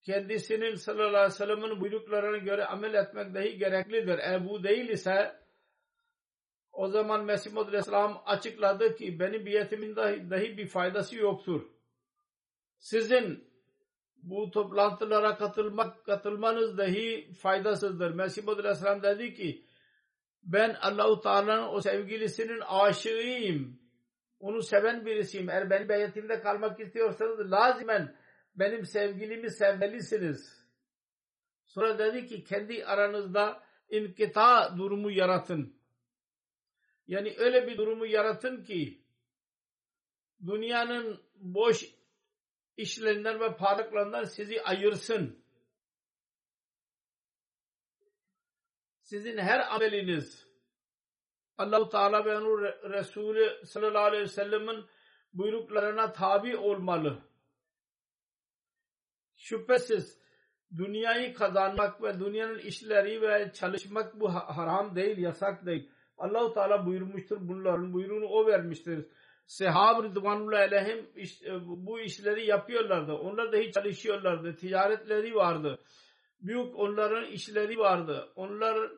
kendisinin 0.03 0.75
sallallahu 0.75 1.09
aleyhi 1.09 1.27
ve 1.27 1.31
sellem'in 1.31 1.81
buyruklarına 1.81 2.37
göre 2.37 2.65
amel 2.65 2.95
etmek 2.95 3.35
dahi 3.35 3.59
gereklidir. 3.59 4.19
Eğer 4.19 4.49
bu 4.49 4.65
değil 4.65 4.89
ise 4.89 5.41
o 6.73 6.89
zaman 6.89 7.25
Mesih 7.25 7.53
Muhammed 7.53 7.69
Aleyhisselam 7.69 8.23
açıkladı 8.27 8.97
ki 8.97 9.21
benim 9.21 9.47
biyetimin 9.47 9.97
dahi, 9.97 10.31
dahi 10.31 10.59
bir 10.59 10.67
faydası 10.67 11.17
yoktur. 11.17 11.63
Sizin 12.79 13.55
bu 14.17 14.51
toplantılara 14.51 15.37
katılmak 15.37 16.05
katılmanız 16.05 16.79
dahi 16.79 17.33
faydasızdır. 17.33 18.15
Mesih 18.15 18.45
Muhammed 18.45 18.65
Aleyhisselam 18.65 19.03
dedi 19.03 19.35
ki 19.35 19.67
ben 20.43 20.77
Allahu 20.81 21.21
Teala'nın 21.21 21.69
o 21.69 21.81
sevgilisinin 21.81 22.61
aşığıyım. 22.61 23.84
Onu 24.45 24.63
seven 24.63 25.07
birisiyim. 25.07 25.51
Eğer 25.51 25.71
benim 25.71 25.89
beyetimde 25.89 26.41
kalmak 26.41 26.81
istiyorsanız 26.81 27.51
lazimen 27.51 28.17
benim 28.55 28.87
sevgilimi 28.87 29.51
sevmelisiniz. 29.51 30.67
Sonra 31.65 31.99
dedi 31.99 32.27
ki 32.27 32.45
kendi 32.45 32.85
aranızda 32.85 33.63
inkita 33.89 34.75
durumu 34.79 35.11
yaratın. 35.11 35.77
Yani 37.07 37.35
öyle 37.39 37.67
bir 37.67 37.77
durumu 37.77 38.07
yaratın 38.07 38.65
ki 38.65 39.03
dünyanın 40.47 41.23
boş 41.35 41.85
işlerinden 42.77 43.41
ve 43.41 43.57
parlaklarından 43.57 44.25
sizi 44.25 44.63
ayırsın. 44.63 45.45
Sizin 49.03 49.39
her 49.39 49.75
ameliniz 49.75 50.44
Allah-u 51.59 51.89
Teala 51.89 52.25
ve 52.25 52.39
onun 52.39 52.63
Resulü 52.93 53.67
sallallahu 53.67 54.05
aleyhi 54.05 54.23
ve 54.23 54.29
sellem'in 54.29 54.85
buyruklarına 55.33 56.13
tabi 56.13 56.57
olmalı. 56.57 57.19
Şüphesiz 59.37 60.19
dünyayı 60.77 61.35
kazanmak 61.35 62.03
ve 62.03 62.21
dünyanın 62.21 62.59
işleri 62.59 63.23
ve 63.23 63.53
çalışmak 63.53 64.21
bu 64.21 64.35
haram 64.35 64.97
değil, 64.97 65.19
yasak 65.19 65.67
değil. 65.67 65.91
Allahu 66.19 66.55
Teala 66.55 66.87
buyurmuştur 66.87 67.39
bunların 67.41 67.93
buyruğunu 67.93 68.27
o 68.27 68.47
vermiştir. 68.47 69.07
Sehab 69.47 70.05
Rıdvanullah 70.05 70.59
aleyhim 70.59 71.07
iş, 71.17 71.43
e, 71.43 71.61
bu 71.67 72.01
işleri 72.01 72.47
yapıyorlardı. 72.47 73.13
Onlar 73.13 73.53
da 73.53 73.57
hiç 73.57 73.75
çalışıyorlardı. 73.75 74.57
Ticaretleri 74.57 75.35
vardı. 75.35 75.79
Büyük 76.41 76.79
onların 76.79 77.25
işleri 77.25 77.79
vardı. 77.79 78.33
Onlar 78.37 78.91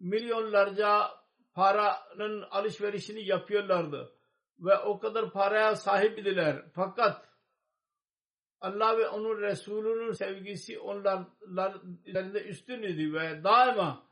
milyonlarca 0.00 1.10
paranın 1.58 2.42
alışverişini 2.42 3.24
yapıyorlardı. 3.24 4.14
Ve 4.58 4.78
o 4.78 4.98
kadar 4.98 5.32
paraya 5.32 5.76
sahip 5.76 6.18
idiler. 6.18 6.64
Fakat 6.74 7.28
Allah 8.60 8.98
ve 8.98 9.08
onun 9.08 9.42
Resulünün 9.42 10.12
sevgisi 10.12 10.78
onlar 10.78 11.24
üzerinde 12.04 12.42
üstün 12.42 12.82
idi 12.82 13.12
ve 13.12 13.44
daima 13.44 14.06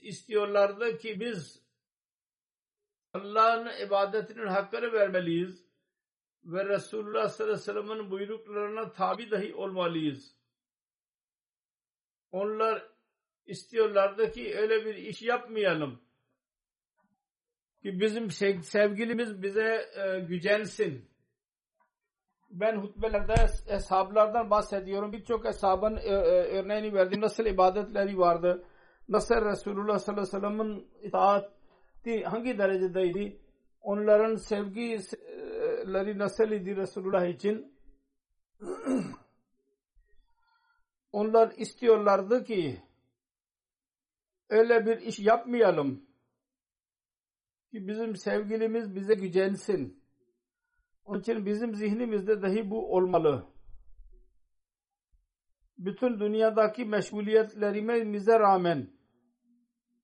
istiyorlardı 0.00 0.98
ki 0.98 1.20
biz 1.20 1.62
Allah'ın 3.12 3.86
ibadetinin 3.86 4.46
hakkını 4.46 4.92
vermeliyiz 4.92 5.66
ve 6.44 6.64
Resulullah 6.64 7.28
sallallahu 7.28 7.54
aleyhi 7.54 7.68
ve 7.68 7.86
sellem'in 7.86 8.10
buyruklarına 8.10 8.92
tabi 8.92 9.30
dahi 9.30 9.54
olmalıyız. 9.54 10.36
Onlar 12.30 12.88
istiyorlardı 13.46 14.32
ki 14.32 14.58
öyle 14.58 14.84
bir 14.84 14.94
iş 14.94 15.22
yapmayalım 15.22 16.09
ki 17.82 18.00
bizim 18.00 18.30
sevgilimiz 18.62 19.42
bize 19.42 19.86
e, 19.96 20.20
gücensin. 20.20 21.10
Ben 22.50 22.76
hutbelerde 22.76 23.34
eshablardan 23.66 24.50
bahsediyorum. 24.50 25.12
Birçok 25.12 25.46
eshabın 25.46 25.96
e, 25.96 26.00
e, 26.00 26.58
örneğini 26.58 26.94
verdim. 26.94 27.20
Nasıl 27.20 27.46
ibadetleri 27.46 28.18
vardı 28.18 28.64
nasıl 29.10 29.34
Resulullah 29.34 29.98
sallallahu 29.98 30.36
aleyhi 30.36 30.36
ve 30.36 30.40
sellem'in 30.40 30.88
itaati 31.02 32.24
hangi 32.24 32.58
derecedeydi? 32.58 33.40
Onların 33.82 34.34
sevgileri 34.36 36.18
nasıl 36.18 36.50
idi 36.50 36.76
Resulullah 36.76 37.26
için? 37.26 37.74
Onlar 41.12 41.52
istiyorlardı 41.56 42.44
ki 42.44 42.82
öyle 44.48 44.86
bir 44.86 44.96
iş 44.98 45.18
yapmayalım 45.18 46.09
ki 47.70 47.88
bizim 47.88 48.16
sevgilimiz 48.16 48.94
bize 48.94 49.14
gücensin. 49.14 50.02
Onun 51.04 51.20
için 51.20 51.46
bizim 51.46 51.74
zihnimizde 51.74 52.42
dahi 52.42 52.70
bu 52.70 52.94
olmalı. 52.94 53.46
Bütün 55.78 56.20
dünyadaki 56.20 56.84
meşguliyetlerimize 56.84 58.40
rağmen 58.40 58.90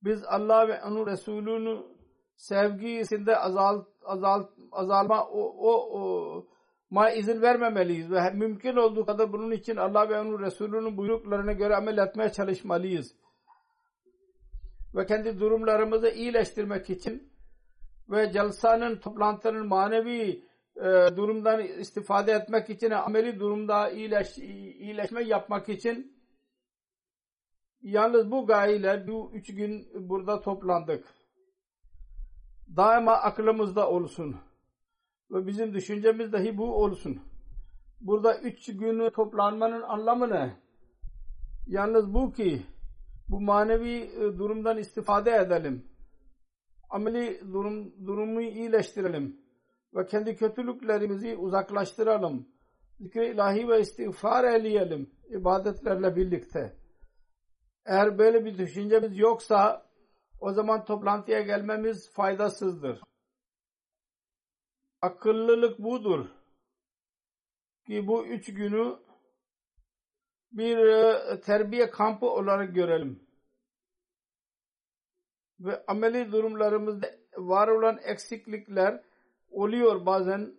biz 0.03 0.25
Allah 0.25 0.69
ve 0.69 0.85
onun 0.85 1.07
Resulü'nün 1.07 1.87
sevgisinde 2.37 3.37
azalt, 3.37 3.89
azalt, 4.05 4.51
azalma 4.73 5.25
o, 5.25 5.41
o, 5.41 6.01
o 6.01 6.47
ma 6.91 7.11
izin 7.11 7.43
vermemeliyiz 7.43 8.11
ve 8.11 8.31
mümkün 8.31 8.77
olduğu 8.77 9.07
kadar 9.07 9.33
bunun 9.33 9.51
için 9.51 9.77
Allah 9.77 10.09
ve 10.09 10.21
onun 10.21 10.39
Resulü'nün 10.39 10.97
buyruklarına 10.97 11.53
göre 11.53 11.77
amel 11.77 11.99
etmeye 11.99 12.33
çalışmalıyız. 12.33 13.17
Ve 14.95 15.07
kendi 15.07 15.41
durumlarımızı 15.41 16.09
iyileştirmek 16.09 16.91
için 16.91 17.36
ve 18.11 18.33
celsanın 18.33 18.97
toplantının 18.97 19.67
manevi 19.67 20.45
e, 20.77 21.17
durumdan 21.17 21.61
istifade 21.61 22.33
etmek 22.33 22.71
için 22.71 22.91
ameli 22.91 23.41
durumda 23.41 23.91
iyileş, 23.91 24.39
iyileşme 24.39 25.23
yapmak 25.23 25.69
için 25.69 26.17
yalnız 27.83 28.31
bu 28.31 28.47
gayeyle 28.47 29.09
bu 29.09 29.31
üç 29.35 29.55
gün 29.55 29.89
burada 30.09 30.41
toplandık. 30.41 31.05
Daima 32.77 33.13
aklımızda 33.13 33.91
olsun. 33.91 34.37
Ve 35.31 35.47
bizim 35.47 35.75
düşüncemiz 35.75 36.33
dahi 36.33 36.59
bu 36.59 36.75
olsun. 36.75 37.21
Burada 38.01 38.39
üç 38.39 38.67
günü 38.67 39.11
toplanmanın 39.11 39.83
anlamı 39.83 40.31
ne? 40.31 40.57
Yalnız 41.67 42.15
bu 42.15 42.33
ki 42.33 42.63
bu 43.29 43.41
manevi 43.41 43.95
e, 43.95 44.21
durumdan 44.21 44.79
istifade 44.79 45.31
edelim. 45.31 45.96
Ameli 46.91 47.41
durum, 47.53 48.07
durumu 48.07 48.43
iyileştirelim. 48.43 49.41
Ve 49.95 50.07
kendi 50.07 50.37
kötülüklerimizi 50.37 51.37
uzaklaştıralım. 51.37 52.49
Zikri 53.01 53.27
ilahi 53.27 53.69
ve 53.69 53.81
istiğfar 53.81 54.45
eleyelim. 54.45 55.11
ibadetlerle 55.29 56.17
birlikte. 56.17 56.77
Eğer 57.87 58.19
böyle 58.19 58.45
bir 58.45 58.59
düşüncemiz 58.59 59.19
yoksa 59.19 59.87
o 60.41 60.53
zaman 60.53 60.85
toplantıya 60.85 61.41
gelmemiz 61.41 62.11
faydasızdır. 62.13 63.01
Akıllılık 65.03 65.79
budur. 65.79 66.27
Ki 67.87 68.07
bu 68.07 68.27
üç 68.27 68.55
günü 68.55 68.97
bir 70.53 70.79
e, 70.79 71.41
terbiye 71.41 71.91
kampı 71.91 72.27
olarak 72.27 72.75
görelim. 72.75 73.26
Ve 75.61 75.85
ameli 75.87 76.33
durumlarımızda 76.33 77.11
var 77.37 77.69
olan 77.69 77.99
eksiklikler 78.05 79.03
oluyor 79.51 80.07
bazen. 80.07 80.55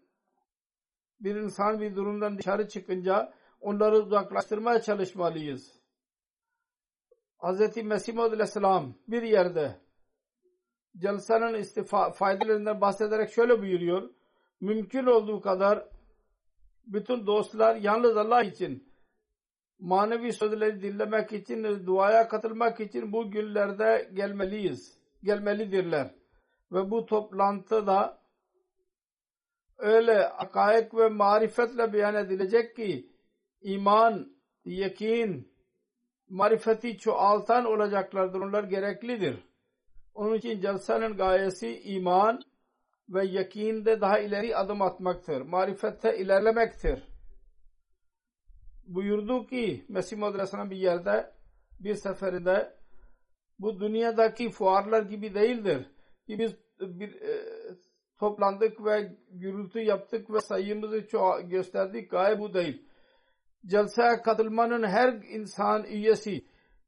Bir 1.20 1.36
insan 1.36 1.82
bir 1.82 1.96
durumdan 1.96 2.38
dışarı 2.38 2.68
çıkınca 2.68 3.34
onları 3.62 3.96
uzaklaştırmaya 3.96 4.82
çalışmalıyız. 4.82 5.80
Hz. 7.40 7.78
Mesih 7.78 8.20
Aleyhisselam 8.20 8.94
bir 9.08 9.22
yerde 9.22 9.76
celsanın 10.98 11.54
istifa 11.54 12.12
faydalarından 12.12 12.82
bahsederek 12.82 13.30
şöyle 13.32 13.62
buyuruyor. 13.62 14.10
Mümkün 14.62 15.06
olduğu 15.06 15.42
kadar 15.42 15.88
bütün 16.86 17.28
dostlar 17.28 17.76
yalnız 17.76 18.18
Allah 18.18 18.44
için 18.44 18.87
manevi 19.80 20.34
sözleri 20.34 20.82
dinlemek 20.82 21.34
için, 21.34 21.86
duaya 21.86 22.28
katılmak 22.28 22.80
için 22.80 23.12
bu 23.12 23.32
günlerde 23.32 24.10
gelmeliyiz. 24.13 24.98
Gelmelidirler. 25.24 26.12
Ve 26.72 26.92
bu 26.92 27.06
toplantıda 27.06 28.20
öyle 29.78 30.28
akaik 30.28 30.94
ve 30.94 31.10
marifetle 31.10 31.94
beyan 31.94 32.16
edilecek 32.16 32.76
ki 32.76 33.10
iman, 33.62 34.32
yakin, 34.66 35.54
marifeti 36.30 36.98
çoğaltan 36.98 37.66
olacaklardır. 37.66 38.42
Onlar 38.42 38.63
gereklidir. 38.63 39.48
Onun 40.13 40.34
için 40.36 40.62
celsanın 40.62 41.18
gayesi 41.18 41.80
iman 41.80 42.42
ve 43.10 43.26
yakinde 43.26 44.02
daha 44.02 44.20
ileri 44.20 44.56
adım 44.56 44.82
atmaktır. 44.82 45.42
Marifette 45.42 46.18
ilerlemektir. 46.18 47.17
Buyurdu 48.88 49.47
ki 49.47 49.86
Mesih 49.89 50.23
Aleyhisselam 50.23 50.69
bir 50.69 50.78
yerde 50.78 51.34
bir 51.80 51.95
seferinde 51.95 52.78
bu 53.60 53.80
dünyadaki 53.80 54.50
fuarlar 54.50 55.02
gibi 55.02 55.34
değildir. 55.34 55.91
Ki 56.28 56.39
biz 56.39 56.56
bir 56.80 57.21
e, 57.21 57.43
toplandık 58.19 58.86
ve 58.86 59.17
gürültü 59.32 59.80
yaptık 59.80 60.34
ve 60.34 60.41
sayımızı 60.41 60.97
gösterdik. 61.43 62.12
Gaye 62.12 62.39
bu 62.39 62.54
değil. 62.54 62.86
Celseye 63.65 64.21
katılmanın 64.21 64.84
her 64.84 65.13
insan 65.13 65.84
üyesi 65.84 66.45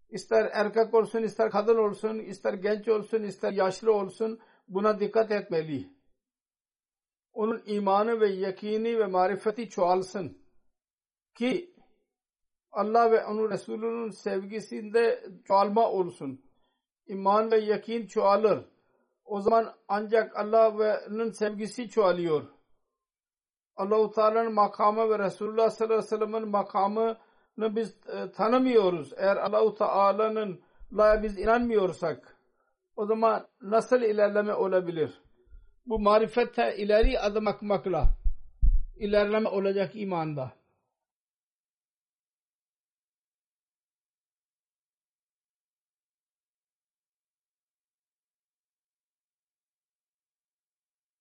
ister 0.09 0.49
erkek 0.53 0.93
olsun, 0.93 1.23
ister 1.23 1.51
kadın 1.51 1.77
olsun, 1.77 2.19
ister 2.19 2.53
genç 2.53 2.87
olsun, 2.87 3.23
ister 3.23 3.51
yaşlı 3.51 3.93
olsun 3.93 4.39
buna 4.67 4.99
dikkat 4.99 5.31
etmeli. 5.31 5.89
Onun 7.33 7.63
imanı 7.65 8.21
ve 8.21 8.29
yakini 8.29 8.99
ve 8.99 9.05
marifeti 9.05 9.69
çoğalsın. 9.69 10.37
Ki 11.35 11.75
Allah 12.71 13.11
ve 13.11 13.25
onun 13.25 13.49
Resulünün 13.49 14.09
sevgisinde 14.09 15.23
çoğalma 15.45 15.89
olsun. 15.89 16.41
İman 17.07 17.51
ve 17.51 17.57
yakin 17.57 18.07
çoğalır. 18.07 18.65
O 19.25 19.41
zaman 19.41 19.73
ancak 19.87 20.37
Allah 20.37 20.79
ve 20.79 20.99
onun 21.07 21.31
sevgisi 21.31 21.89
çoğalıyor. 21.89 22.43
Allah-u 23.75 24.11
Teala'nın 24.11 24.53
makamı 24.53 25.09
ve 25.09 25.19
Resulullah 25.19 25.69
sallallahu 25.69 25.93
aleyhi 25.93 26.11
ve 26.13 26.17
sellem'in 26.17 26.47
makamını 26.47 27.17
biz 27.57 27.97
e, 28.07 28.31
tanımıyoruz. 28.31 29.13
Eğer 29.17 29.37
Allah-u 29.37 29.75
Teala'nın 29.75 30.61
la 30.93 31.23
biz 31.23 31.39
inanmıyorsak 31.39 32.37
o 32.95 33.05
zaman 33.05 33.47
nasıl 33.61 34.01
ilerleme 34.01 34.53
olabilir? 34.53 35.21
Bu 35.85 35.99
marifette 35.99 36.77
ileri 36.77 37.19
adım 37.19 37.47
atmakla 37.47 38.05
ilerleme 38.97 39.49
olacak 39.49 39.91
imanda. 39.95 40.58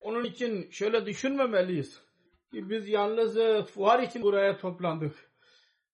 Onun 0.09 0.25
için 0.25 0.71
şöyle 0.71 1.07
düşünmemeliyiz 1.07 2.03
ki 2.51 2.71
biz 2.71 2.89
yalnız 2.89 3.39
e, 3.39 3.63
fuar 3.63 4.03
için 4.03 4.23
buraya 4.23 4.57
toplandık. 4.57 5.31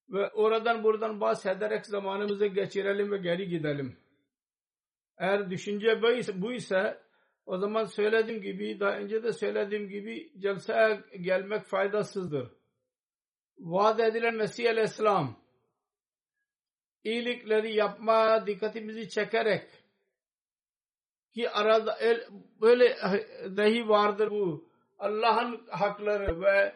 Ve 0.08 0.30
oradan 0.30 0.84
buradan 0.84 1.20
bahsederek 1.20 1.86
zamanımızı 1.86 2.46
geçirelim 2.46 3.12
ve 3.12 3.18
geri 3.18 3.48
gidelim. 3.48 3.96
Eğer 5.18 5.50
düşünce 5.50 6.02
bu 6.34 6.52
ise 6.52 6.98
o 7.46 7.58
zaman 7.58 7.84
söylediğim 7.84 8.42
gibi 8.42 8.80
daha 8.80 8.96
önce 8.96 9.22
de 9.22 9.32
söylediğim 9.32 9.88
gibi 9.88 10.32
celseye 10.38 11.00
gelmek 11.20 11.64
faydasızdır. 11.64 12.48
Vaat 13.58 14.00
edilen 14.00 14.34
Mesih 14.34 14.70
Aleyhisselam 14.70 15.36
iyilikleri 17.04 17.74
yapma 17.74 18.46
dikkatimizi 18.46 19.08
çekerek 19.08 19.83
ki 21.34 21.50
arada 21.50 21.96
el, 22.00 22.26
böyle 22.60 22.96
dahi 23.56 23.88
vardır 23.88 24.30
bu 24.30 24.68
Allah'ın 24.98 25.66
hakları 25.70 26.40
ve 26.40 26.74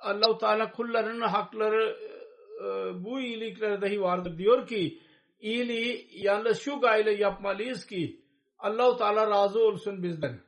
Allah-u 0.00 0.38
Teala 0.38 0.72
kullarının 0.72 1.20
hakları 1.20 1.96
e, 2.60 2.64
bu 3.04 3.20
iyiliklere 3.20 3.80
dahi 3.80 4.02
vardır. 4.02 4.38
Diyor 4.38 4.66
ki 4.66 5.02
iyiliği 5.40 6.08
yalnız 6.12 6.60
şu 6.60 6.80
gayle 6.80 7.10
yapmalıyız 7.10 7.86
ki 7.86 8.24
Allah-u 8.58 8.96
Teala 8.96 9.30
razı 9.30 9.60
olsun 9.60 10.02
bizden 10.02 10.40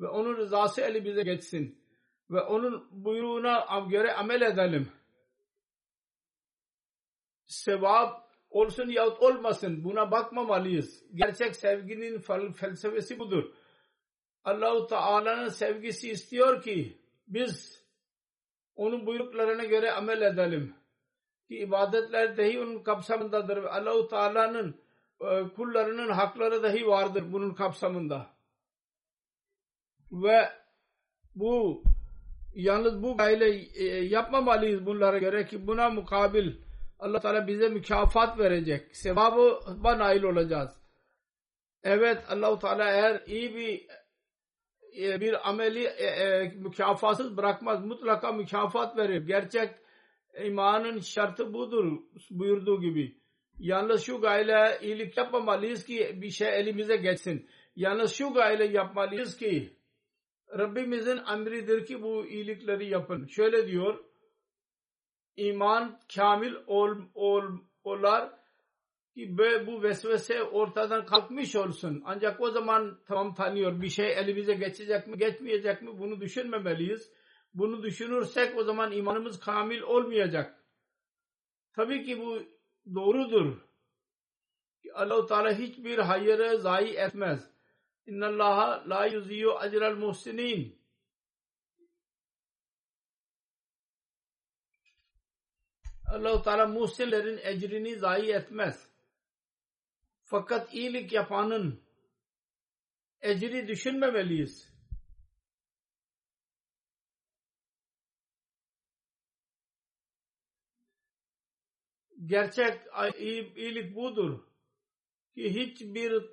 ve 0.00 0.08
onun 0.08 0.36
rızası 0.36 0.80
eli 0.80 1.04
bize 1.04 1.22
geçsin 1.22 1.80
ve 2.30 2.40
onun 2.40 2.88
buyruğuna 2.90 3.66
göre 3.90 4.14
amel 4.14 4.40
edelim. 4.40 4.92
Sevap 7.46 8.29
olsun 8.50 8.88
yahut 8.88 9.22
olmasın 9.22 9.84
buna 9.84 10.10
bakmamalıyız. 10.10 11.04
Gerçek 11.14 11.56
sevginin 11.56 12.18
felsefesi 12.52 13.18
budur. 13.18 13.44
Allahu 14.44 14.86
Teala'nın 14.86 15.48
sevgisi 15.48 16.10
istiyor 16.10 16.62
ki 16.62 16.98
biz 17.28 17.84
onun 18.76 19.06
buyruklarına 19.06 19.64
göre 19.64 19.92
amel 19.92 20.22
edelim. 20.22 20.74
Ki 21.48 21.58
ibadetler 21.58 22.36
dahi 22.36 22.60
onun 22.60 22.82
kapsamındadır. 22.82 23.64
Allahu 23.64 24.08
Teala'nın 24.08 24.80
e, 25.20 25.48
kullarının 25.56 26.08
hakları 26.08 26.62
dahi 26.62 26.86
vardır 26.86 27.24
bunun 27.32 27.54
kapsamında. 27.54 28.26
Ve 30.12 30.48
bu 31.34 31.82
yalnız 32.54 33.02
bu 33.02 33.16
gayle 33.16 33.50
e, 33.74 33.84
yapmamalıyız 34.04 34.86
bunlara 34.86 35.18
göre 35.18 35.46
ki 35.46 35.66
buna 35.66 35.90
mukabil 35.90 36.56
Allah 37.00 37.20
Teala 37.20 37.46
bize 37.46 37.68
mükafat 37.68 38.38
verecek. 38.38 38.96
Sevabı 38.96 39.60
nail 39.84 40.22
olacağız. 40.22 40.80
Evet 41.82 42.18
Allah 42.28 42.58
Teala 42.58 42.90
eğer 42.90 43.22
iyi 43.26 43.54
bir 43.54 43.86
e, 44.98 45.20
bir 45.20 45.48
ameli 45.48 45.84
e, 45.84 46.04
e, 46.04 46.48
mükafatsız 46.48 47.36
bırakmaz. 47.36 47.84
Mutlaka 47.84 48.32
mükafat 48.32 48.96
verir. 48.96 49.26
Gerçek 49.26 49.70
imanın 50.44 51.00
şartı 51.00 51.52
budur 51.52 51.98
buyurduğu 52.30 52.80
gibi. 52.80 53.20
Yalnız 53.58 54.02
şu 54.02 54.20
gayle 54.20 54.78
iyilik 54.82 55.16
yapmamalıyız 55.16 55.84
ki 55.84 56.18
bir 56.22 56.30
şey 56.30 56.60
elimize 56.60 56.96
geçsin. 56.96 57.48
Yalnız 57.76 58.12
şu 58.12 58.32
gayle 58.32 58.64
yapmalıyız 58.64 59.36
ki 59.36 59.76
Rabbimizin 60.58 61.20
emridir 61.32 61.86
ki 61.86 62.02
bu 62.02 62.26
iyilikleri 62.26 62.88
yapın. 62.88 63.26
Şöyle 63.26 63.66
diyor 63.66 64.09
iman 65.36 65.98
kamil 66.14 66.54
ol, 66.66 66.96
ol, 67.14 67.44
olar 67.84 68.30
ki 69.14 69.38
bu 69.66 69.82
vesvese 69.82 70.42
ortadan 70.42 71.06
kalkmış 71.06 71.56
olsun. 71.56 72.02
Ancak 72.06 72.40
o 72.40 72.50
zaman 72.50 73.00
tamam 73.06 73.34
tanıyor 73.34 73.82
bir 73.82 73.88
şey 73.88 74.12
elimize 74.12 74.54
geçecek 74.54 75.06
mi 75.06 75.18
geçmeyecek 75.18 75.82
mi 75.82 75.98
bunu 75.98 76.20
düşünmemeliyiz. 76.20 77.12
Bunu 77.54 77.82
düşünürsek 77.82 78.58
o 78.58 78.64
zaman 78.64 78.92
imanımız 78.92 79.40
kamil 79.40 79.80
olmayacak. 79.80 80.64
Tabii 81.72 82.04
ki 82.04 82.18
bu 82.20 82.42
doğrudur. 82.94 83.56
Allah-u 84.94 85.26
Teala 85.26 85.52
hiçbir 85.58 85.98
hayırı 85.98 86.58
zayi 86.58 86.94
etmez. 86.94 87.50
İnna 88.06 88.26
Allah 88.26 88.84
la 88.88 89.06
yuziyu 89.06 89.50
ecrel 89.66 89.94
muhsinin. 89.94 90.79
Allah-u 96.10 96.42
Teala 96.42 96.66
muhsinlerin 96.66 97.38
ecrini 97.42 97.96
zayi 97.96 98.32
etmez. 98.32 98.90
Fakat 100.24 100.74
iyilik 100.74 101.12
yapanın 101.12 101.80
ecri 103.20 103.68
düşünmemeliyiz. 103.68 104.70
Gerçek 112.26 112.80
iyilik 113.56 113.96
budur 113.96 114.40
ki 115.34 115.54
hiçbir 115.54 116.24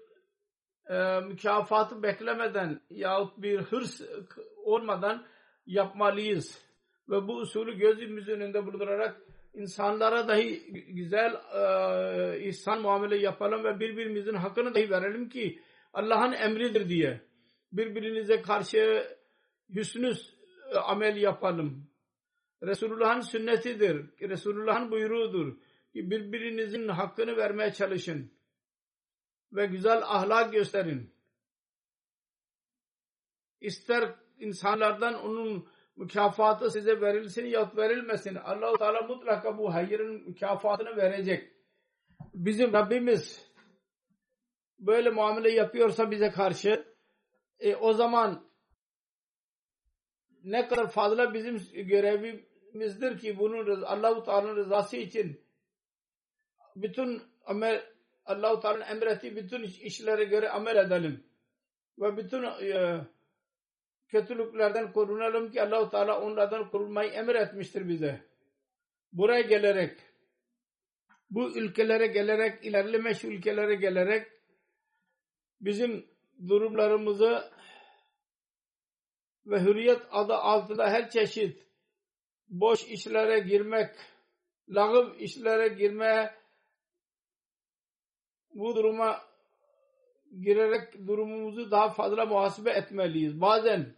e, 0.89 1.19
mükafatı 1.19 2.03
beklemeden 2.03 2.81
yahut 2.89 3.37
bir 3.37 3.59
hırs 3.59 4.01
olmadan 4.55 5.27
yapmalıyız. 5.65 6.67
Ve 7.09 7.27
bu 7.27 7.35
usulü 7.35 7.77
gözümüzün 7.77 8.33
önünde 8.33 8.65
bulundurarak 8.65 9.26
insanlara 9.57 10.27
dahi 10.27 10.71
güzel 10.93 11.33
e, 11.33 12.47
ihsan 12.47 12.81
muamele 12.81 13.17
yapalım 13.17 13.63
ve 13.63 13.79
birbirimizin 13.79 14.33
hakkını 14.33 14.75
dahi 14.75 14.89
verelim 14.89 15.29
ki 15.29 15.61
Allah'ın 15.93 16.31
emridir 16.31 16.89
diye. 16.89 17.21
Birbirinize 17.71 18.41
karşı 18.41 19.07
hüsnü 19.69 20.13
e, 20.71 20.77
amel 20.77 21.17
yapalım. 21.17 21.89
Resulullah'ın 22.63 23.21
sünnetidir. 23.21 24.05
Resulullah'ın 24.21 24.91
buyruğudur. 24.91 25.57
Ki 25.93 26.11
birbirinizin 26.11 26.87
hakkını 26.87 27.37
vermeye 27.37 27.73
çalışın. 27.73 28.31
Ve 29.53 29.65
güzel 29.65 30.01
ahlak 30.03 30.53
gösterin. 30.53 31.13
İster 33.61 34.15
insanlardan 34.39 35.13
onun 35.13 35.67
mükafatı 35.97 36.71
size 36.71 37.01
verilsin 37.01 37.45
ya 37.45 37.71
verilmesin. 37.77 38.35
Allah-u 38.35 38.77
Teala 38.77 39.01
mutlaka 39.01 39.57
bu 39.57 39.73
hayırın 39.73 40.27
mükafatını 40.27 40.97
verecek. 40.97 41.51
Bizim 42.33 42.73
Rabbimiz 42.73 43.51
böyle 44.79 45.09
muamele 45.09 45.51
yapıyorsa 45.51 46.11
bize 46.11 46.29
karşı 46.29 46.85
e, 47.59 47.75
o 47.75 47.93
zaman 47.93 48.47
ne 50.43 50.67
kadar 50.67 50.91
fazla 50.91 51.33
bizim 51.33 51.57
görevimizdir 51.73 53.19
ki 53.19 53.39
bunun 53.39 53.81
Allah-u 53.81 54.23
Teala'nın 54.23 54.55
rızası 54.55 54.97
için 54.97 55.41
bütün 56.75 57.21
amel 57.45 57.85
Allah-u 58.25 58.59
Teala'nın 58.59 58.85
emrettiği 58.85 59.35
bütün 59.35 59.63
işlere 59.63 60.23
göre 60.23 60.49
amel 60.49 60.75
edelim. 60.75 61.23
Ve 61.99 62.17
bütün 62.17 62.43
e, 62.43 63.01
kötülüklerden 64.07 64.91
korunalım 64.91 65.51
ki 65.51 65.61
Allahu 65.61 65.89
Teala 65.89 66.21
onlardan 66.21 66.69
korunmayı 66.69 67.11
emretmiştir 67.11 67.89
bize. 67.89 68.21
Buraya 69.13 69.41
gelerek 69.41 69.99
bu 71.29 71.57
ülkelere 71.57 72.07
gelerek 72.07 72.65
ilerlemiş 72.65 73.23
ülkelere 73.23 73.75
gelerek 73.75 74.27
bizim 75.61 76.05
durumlarımızı 76.47 77.51
ve 79.45 79.61
hürriyet 79.61 80.01
adı 80.11 80.33
altında 80.33 80.89
her 80.89 81.09
çeşit 81.09 81.67
boş 82.47 82.83
işlere 82.83 83.39
girmek, 83.39 83.95
lağım 84.69 85.15
işlere 85.19 85.67
girmeye 85.67 86.35
bu 88.49 88.75
duruma 88.75 89.21
girerek 90.41 91.07
durumumuzu 91.07 91.71
daha 91.71 91.89
fazla 91.89 92.25
muhasebe 92.25 92.71
etmeliyiz. 92.71 93.41
Bazen 93.41 93.95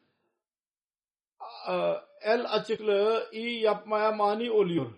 el 2.21 2.54
açıklığı 2.54 3.30
iyi 3.32 3.62
yapmaya 3.62 4.12
mani 4.12 4.52
oluyor. 4.52 4.91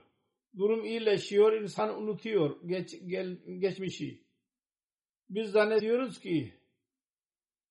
Durum 0.58 0.86
iyileşiyor, 0.86 1.54
insan 1.54 2.02
unutuyor 2.02 2.62
geç, 2.66 2.96
gel, 3.08 3.38
geçmişi. 3.60 4.24
Biz 5.30 5.52
zannediyoruz 5.52 6.20
ki 6.20 6.54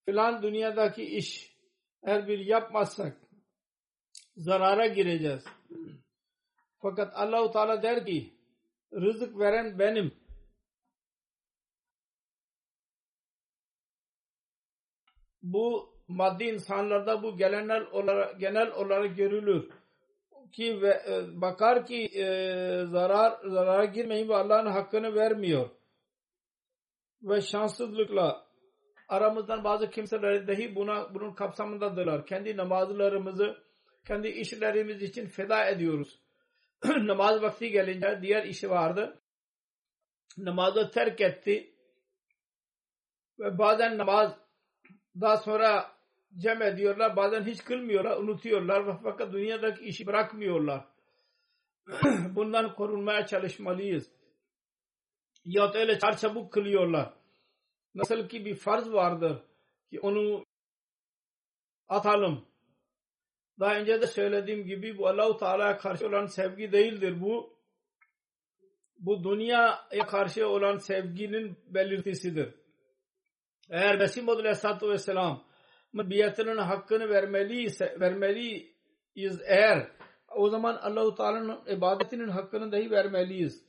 filan 0.04 0.42
dünyadaki 0.42 1.02
iş 1.04 1.56
eğer 2.02 2.28
bir 2.28 2.38
yapmazsak 2.38 3.16
zarara 4.36 4.86
gireceğiz. 4.86 5.44
Fakat 6.78 7.12
Allahu 7.16 7.50
Teala 7.50 7.82
der 7.82 8.06
ki 8.06 8.34
rızık 8.92 9.38
veren 9.38 9.78
benim. 9.78 10.19
Bu 15.42 15.94
maddi 16.08 16.44
insanlarda 16.44 17.22
bu 17.22 17.36
genel 17.36 17.86
olarak, 17.92 18.40
genel 18.40 18.72
olarak 18.72 19.16
görülür 19.16 19.70
ki 20.52 20.82
ve, 20.82 21.02
e, 21.08 21.40
bakar 21.40 21.86
ki 21.86 22.04
e, 22.04 22.24
zarar 22.86 23.40
zarara 23.48 23.84
girmeyin 23.84 24.28
ve 24.28 24.36
Allah'ın 24.36 24.66
hakkını 24.66 25.14
vermiyor. 25.14 25.70
Ve 27.22 27.40
şanssızlıkla 27.40 28.46
aramızdan 29.08 29.64
bazı 29.64 29.90
kimseler 29.90 30.48
dahi 30.48 30.74
buna 30.74 31.14
bunun 31.14 31.34
kapsamındadırlar. 31.34 32.26
Kendi 32.26 32.56
namazlarımızı 32.56 33.56
kendi 34.06 34.28
işlerimiz 34.28 35.02
için 35.02 35.26
feda 35.26 35.64
ediyoruz. 35.64 36.20
Namaz 36.84 37.42
vakti 37.42 37.70
gelince 37.70 38.18
diğer 38.22 38.44
işi 38.44 38.70
vardı. 38.70 39.22
Namazı 40.38 40.90
terk 40.90 41.20
etti. 41.20 41.74
Ve 43.38 43.58
bazen 43.58 43.98
namaz 43.98 44.38
daha 45.20 45.36
sonra 45.36 45.92
cem 46.36 46.62
ediyorlar. 46.62 47.16
Bazen 47.16 47.44
hiç 47.44 47.64
kılmıyorlar, 47.64 48.16
unutuyorlar. 48.16 49.00
Fakat 49.02 49.32
dünyadaki 49.32 49.84
işi 49.84 50.06
bırakmıyorlar. 50.06 50.84
Bundan 52.34 52.74
korunmaya 52.74 53.26
çalışmalıyız. 53.26 54.10
Ya 55.44 55.72
öyle 55.74 55.98
çarçabuk 55.98 56.52
kılıyorlar. 56.52 57.14
Nasıl 57.94 58.28
ki 58.28 58.44
bir 58.44 58.54
farz 58.54 58.92
vardır 58.92 59.42
ki 59.90 60.00
onu 60.00 60.44
atalım. 61.88 62.46
Daha 63.60 63.76
önce 63.76 64.02
de 64.02 64.06
söylediğim 64.06 64.66
gibi 64.66 64.98
bu 64.98 65.08
Allah-u 65.08 65.36
Teala'ya 65.38 65.76
karşı 65.76 66.06
olan 66.06 66.26
sevgi 66.26 66.72
değildir. 66.72 67.20
Bu 67.20 67.60
bu 68.98 69.24
dünyaya 69.24 70.06
karşı 70.06 70.48
olan 70.48 70.76
sevginin 70.76 71.58
belirtisidir. 71.66 72.54
Eğer 73.70 73.98
Mesih 73.98 74.22
Muhammed 74.22 74.44
Aleyhisselatü 74.44 74.88
Vesselam 74.88 75.44
biatının 75.94 76.58
hakkını 76.58 77.08
vermeliyiz, 77.08 77.80
vermeliyiz 77.80 79.40
eğer 79.46 79.90
o 80.28 80.48
zaman 80.48 80.76
Allah-u 80.76 81.14
Teala'nın 81.14 81.76
ibadetinin 81.76 82.28
hakkını 82.28 82.72
dahi 82.72 82.90
vermeliyiz. 82.90 83.66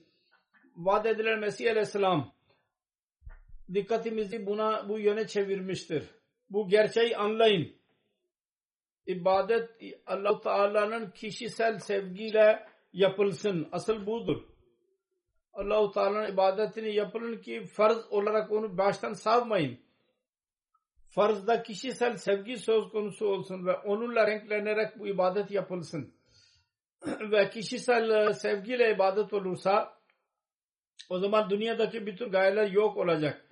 Vaat 0.75 1.05
edilen 1.05 1.39
Mesih 1.39 1.71
Aleyhisselam 1.71 2.33
dikkatimizi 3.73 4.45
buna 4.45 4.89
bu 4.89 4.99
yöne 4.99 5.27
çevirmiştir. 5.27 6.03
Bu 6.49 6.67
gerçeği 6.67 7.17
anlayın. 7.17 7.75
İbadet 9.05 9.69
Allah-u 10.05 10.41
Teala'nın 10.41 11.11
kişisel 11.11 11.79
sevgiyle 11.79 12.67
yapılsın. 12.93 13.69
Asıl 13.71 14.05
budur. 14.05 14.43
Allah-u 15.53 15.91
Teala'nın 15.91 16.33
ibadetini 16.33 16.95
yapılın 16.95 17.41
ki 17.41 17.65
farz 17.65 17.97
olarak 18.09 18.51
onu 18.51 18.77
baştan 18.77 19.13
savmayın 19.13 19.79
farzda 21.11 21.63
kişisel 21.63 22.17
sevgi 22.17 22.57
söz 22.57 22.89
konusu 22.89 23.25
olsun 23.25 23.65
ve 23.65 23.73
onunla 23.75 24.27
renklenerek 24.27 24.99
bu 24.99 25.07
ibadet 25.07 25.51
yapılsın. 25.51 26.13
ve 27.31 27.49
kişisel 27.49 28.09
e, 28.09 28.33
sevgiyle 28.33 28.95
ibadet 28.95 29.33
olursa 29.33 30.01
o 31.09 31.19
zaman 31.19 31.49
dünyadaki 31.49 32.05
bütün 32.05 32.31
gayeler 32.31 32.71
yok 32.71 32.97
olacak. 32.97 33.45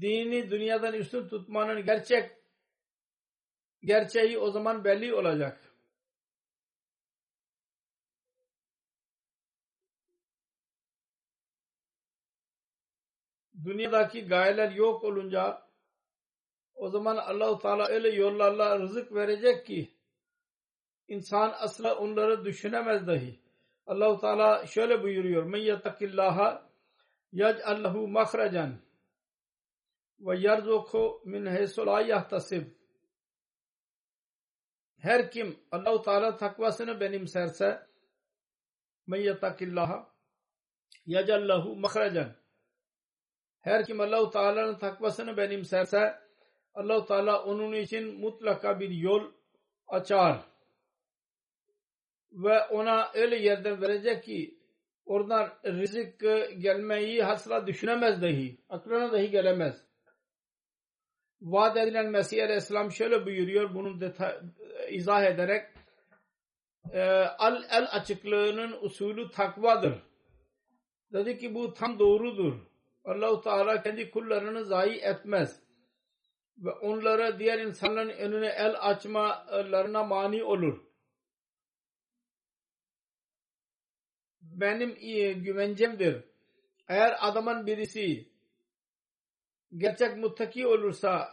Dini 0.00 0.50
dünyadan 0.50 0.94
üstün 0.94 1.28
tutmanın 1.28 1.84
gerçek 1.84 2.30
gerçeği 3.82 4.38
o 4.38 4.50
zaman 4.50 4.84
belli 4.84 5.14
olacak. 5.14 5.72
Dünyadaki 13.64 14.26
gayeler 14.26 14.70
yok 14.70 15.04
olunca 15.04 15.71
o 16.82 16.88
zaman 16.90 17.16
Allahu 17.16 17.58
Teala 17.58 17.86
öyle 17.86 18.08
yollarla 18.08 18.78
rızık 18.78 19.14
verecek 19.14 19.66
ki 19.66 19.94
insan 21.08 21.54
asla 21.58 21.94
onları 21.94 22.44
düşünemez 22.44 23.06
dahi. 23.06 23.40
Allahu 23.86 24.20
Teala 24.20 24.66
şöyle 24.66 25.02
buyuruyor: 25.02 25.42
"Men 25.42 25.58
yettakillaha 25.58 26.70
yec'al 27.32 27.84
lehu 27.84 28.08
mahracan 28.08 28.78
ve 30.20 30.38
yerzuku 30.38 31.22
min 31.24 31.46
haysu 31.46 31.86
la 31.86 32.00
yahtasib." 32.00 32.66
Her 34.98 35.30
kim 35.30 35.58
Allahu 35.72 36.02
Teala 36.02 36.36
takvasını 36.36 37.00
benimserse 37.00 37.86
men 39.06 39.20
yettakillaha 39.20 40.10
yec'al 41.06 41.48
lehu 41.48 41.76
mahracan 41.76 42.32
her 43.60 43.86
kim 43.86 44.00
Allahu 44.00 44.30
Teala'nın 44.30 44.78
takvasını 44.78 45.36
benimserse 45.36 46.31
Allahu 46.74 47.06
Teala 47.06 47.44
onun 47.44 47.72
için 47.72 48.20
mutlaka 48.20 48.80
bir 48.80 48.90
yol 48.90 49.32
açar 49.86 50.40
ve 52.32 52.60
ona 52.64 53.10
öyle 53.14 53.36
yerden 53.36 53.82
verecek 53.82 54.24
ki 54.24 54.58
oradan 55.04 55.52
rızık 55.64 56.20
gelmeyi 56.58 57.24
asla 57.24 57.66
düşünemez 57.66 58.22
dahi. 58.22 58.58
Aklına 58.68 59.12
dahi 59.12 59.30
gelemez. 59.30 59.84
Vaat 61.42 61.76
edilen 61.76 62.10
Mesih 62.10 62.44
Aleyhisselam 62.44 62.92
şöyle 62.92 63.26
buyuruyor 63.26 63.74
bunun 63.74 64.00
detay, 64.00 64.40
izah 64.88 65.24
ederek 65.24 65.72
al 67.38 67.62
el 67.70 67.88
açıklığının 67.92 68.76
usulü 68.82 69.30
takvadır. 69.30 69.94
Dedi 71.12 71.38
ki 71.38 71.54
bu 71.54 71.74
tam 71.74 71.98
doğrudur. 71.98 72.54
Allahu 73.04 73.40
Teala 73.40 73.82
kendi 73.82 74.10
kullarını 74.10 74.64
zayi 74.64 75.00
etmez. 75.00 75.61
Ve 76.62 76.70
onlara 76.70 77.38
diğer 77.38 77.58
insanların 77.58 78.08
önüne 78.08 78.46
el 78.46 78.74
açmalarına 78.80 80.04
mani 80.04 80.44
olur. 80.44 80.92
benim 84.42 84.94
güvencemdir. 85.44 86.24
Eğer 86.88 87.16
adamın 87.20 87.66
birisi 87.66 88.28
gerçek 89.76 90.16
muttaki 90.16 90.66
olursa, 90.66 91.28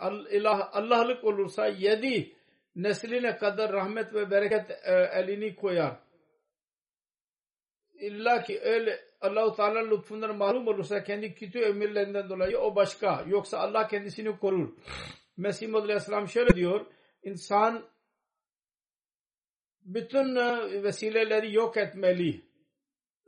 Allah'lık 0.72 1.24
olursa 1.24 1.68
yedi 1.68 2.36
nesline 2.76 3.38
kadar 3.38 3.74
rahmet 3.74 4.14
ve 4.14 4.32
bereket 4.32 4.72
e, 4.72 4.94
elini 5.14 5.56
koyar. 5.56 5.96
İlla 7.94 8.44
ki 8.44 8.60
öyle 8.62 9.00
Allah-u 9.22 9.56
Teala 9.56 9.80
lütfundan 9.80 10.38
mahrum 10.38 10.68
olursa 10.68 11.04
kendi 11.04 11.34
kötü 11.34 11.60
emirlerinden 11.60 12.30
dolayı 12.30 12.60
o 12.60 12.76
başka. 12.76 13.24
Yoksa 13.28 13.58
Allah 13.58 13.88
kendisini 13.88 14.40
korur. 14.40 14.70
Mesih 15.40 15.74
Aleyhisselam 15.74 16.28
şöyle 16.28 16.56
diyor. 16.56 16.86
İnsan 17.24 17.86
bütün 19.82 20.36
e, 20.36 20.84
vesileleri 20.84 21.54
yok 21.54 21.78
etmeli 21.78 22.42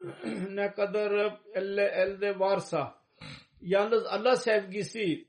ne 0.50 0.71
kadar 0.71 1.39
elle, 1.54 1.86
elde 1.86 2.39
varsa 2.39 3.02
yalnız 3.62 4.06
Allah 4.06 4.36
sevgisinin 4.36 5.28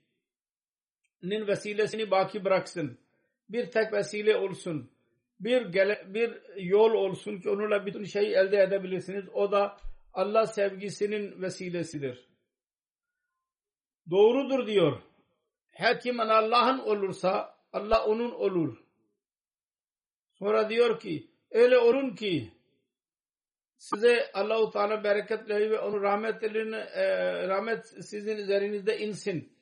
vesilesini 1.22 2.10
baki 2.10 2.44
bıraksın. 2.44 2.98
Bir 3.48 3.70
tek 3.70 3.92
vesile 3.92 4.36
olsun. 4.36 4.90
Bir 5.40 5.66
gele, 5.66 6.14
bir 6.14 6.40
yol 6.56 6.90
olsun 6.90 7.40
ki 7.40 7.50
onunla 7.50 7.86
bütün 7.86 8.04
şeyi 8.04 8.34
elde 8.34 8.62
edebilirsiniz. 8.62 9.24
O 9.32 9.52
da 9.52 9.76
Allah 10.12 10.46
sevgisinin 10.46 11.42
vesilesidir. 11.42 12.28
Doğrudur 14.10 14.66
diyor. 14.66 15.11
Her 15.72 16.00
kim 16.00 16.20
Allah'ın 16.20 16.78
olursa 16.78 17.58
Allah 17.72 18.04
onun 18.06 18.30
olur. 18.30 18.84
Sonra 20.32 20.70
diyor 20.70 21.00
ki 21.00 21.30
öyle 21.50 21.78
olun 21.78 22.14
ki 22.14 22.52
size 23.76 24.30
Allahu 24.34 24.70
Teala 24.70 25.04
bereketleri 25.04 25.70
ve 25.70 25.78
onun 25.78 26.02
rahmetlerini 26.02 26.76
e, 26.76 27.04
rahmet 27.48 27.86
sizin 27.86 28.36
üzerinizde 28.36 28.98
insin. 28.98 29.52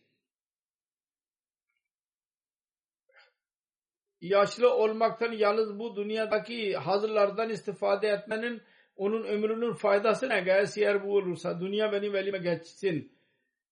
Yaşlı 4.20 4.75
olmaktan 4.75 5.33
yalnız 5.33 5.79
bu 5.79 5.96
dünyadaki 5.96 6.77
hazırlardan 6.77 7.51
istifade 7.51 8.09
etmenin 8.09 8.62
onun 8.96 9.25
ömrünün 9.25 9.73
faydası 9.73 10.29
ne? 10.29 10.40
Gayesi 10.40 10.81
eğer 10.81 11.07
bu 11.07 11.16
olursa 11.16 11.61
dünya 11.61 11.92
benim 11.92 12.16
elime 12.16 12.38
geçsin. 12.38 13.12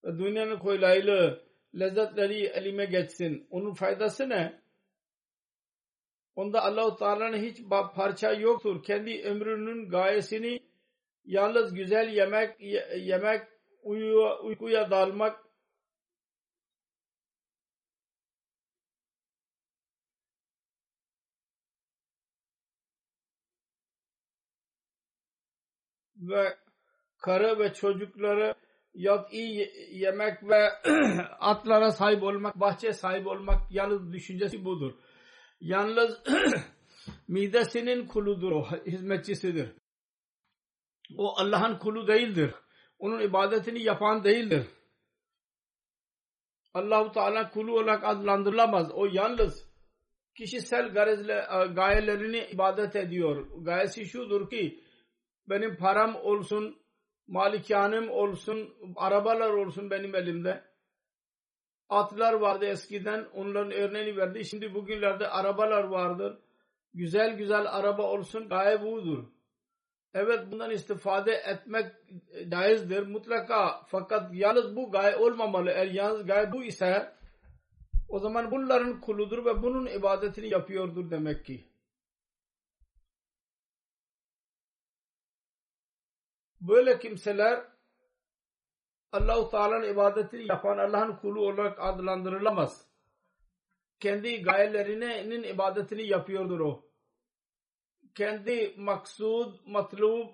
Dünyanın 0.04 0.58
kolaylığı, 0.58 1.47
lezzetleri 1.74 2.46
elime 2.46 2.84
geçsin. 2.84 3.46
Onun 3.50 3.74
faydası 3.74 4.28
ne? 4.28 4.60
Onda 6.36 6.62
Allahu 6.62 6.96
Teala'nın 6.96 7.42
hiç 7.42 7.58
parça 7.94 8.32
yoktur. 8.32 8.82
Kendi 8.82 9.22
ömrünün 9.22 9.88
gayesini 9.90 10.62
yalnız 11.24 11.74
güzel 11.74 12.08
yemek 12.08 12.60
yemek 12.96 13.48
uyuya, 13.82 14.38
uykuya 14.38 14.90
dalmak 14.90 15.48
ve 26.16 26.56
karı 27.18 27.58
ve 27.58 27.72
çocukları 27.72 28.54
yok 28.98 29.32
iyi 29.32 29.72
yemek 29.92 30.42
ve 30.42 30.68
atlara 31.40 31.90
sahip 31.90 32.22
olmak, 32.22 32.60
bahçe 32.60 32.92
sahip 32.92 33.26
olmak 33.26 33.72
yalnız 33.72 34.12
düşüncesi 34.12 34.64
budur. 34.64 34.92
Yalnız 35.60 36.22
midesinin 37.28 38.06
kuludur 38.06 38.52
o, 38.52 38.64
hizmetçisidir. 38.86 39.72
O 41.16 41.34
Allah'ın 41.36 41.78
kulu 41.78 42.08
değildir. 42.08 42.54
Onun 42.98 43.20
ibadetini 43.20 43.82
yapan 43.82 44.24
değildir. 44.24 44.66
Allahu 46.74 47.12
Teala 47.12 47.50
kulu 47.50 47.72
olarak 47.72 48.04
adlandırılamaz. 48.04 48.90
O 48.92 49.06
yalnız 49.06 49.68
kişisel 50.34 50.88
garezle, 50.88 51.46
gayelerini 51.74 52.48
ibadet 52.52 52.96
ediyor. 52.96 53.46
Gayesi 53.64 54.04
şudur 54.04 54.50
ki 54.50 54.84
benim 55.48 55.76
param 55.76 56.16
olsun, 56.16 56.87
malikanım 57.28 58.10
olsun, 58.10 58.74
arabalar 58.96 59.50
olsun 59.50 59.90
benim 59.90 60.14
elimde 60.14 60.64
atlar 61.88 62.32
vardı 62.32 62.64
eskiden 62.66 63.26
onların 63.34 63.72
örneğini 63.72 64.16
verdi. 64.16 64.44
Şimdi 64.44 64.74
bugünlerde 64.74 65.28
arabalar 65.28 65.84
vardır. 65.84 66.38
Güzel 66.94 67.36
güzel 67.36 67.76
araba 67.76 68.02
olsun 68.02 68.48
gaye 68.48 68.82
budur. 68.82 69.24
Evet 70.14 70.40
bundan 70.52 70.70
istifade 70.70 71.32
etmek 71.32 71.86
caizdir 72.50 73.06
mutlaka 73.06 73.82
fakat 73.86 74.34
yalnız 74.34 74.76
bu 74.76 74.90
gaye 74.90 75.16
olmamalı. 75.16 75.70
Eğer 75.70 75.86
yalnız 75.86 76.26
gaye 76.26 76.52
bu 76.52 76.64
ise 76.64 77.12
o 78.08 78.18
zaman 78.18 78.50
bunların 78.50 79.00
kuludur 79.00 79.44
ve 79.44 79.62
bunun 79.62 79.86
ibadetini 79.86 80.48
yapıyordur 80.48 81.10
demek 81.10 81.44
ki. 81.44 81.67
Böyle 86.60 86.98
kimseler 86.98 87.64
Allahu 89.12 89.50
Teala'nın 89.50 89.92
ibadetini 89.92 90.46
yapan 90.48 90.78
Allah'ın 90.78 91.16
kulu 91.16 91.40
olarak 91.40 91.78
adlandırılamaz. 91.80 92.88
Kendi 94.00 94.42
gayelerinin 94.42 95.42
ibadetini 95.42 96.06
yapıyordur 96.06 96.60
o. 96.60 96.84
Kendi 98.14 98.74
maksud, 98.76 99.54
matlub, 99.66 100.28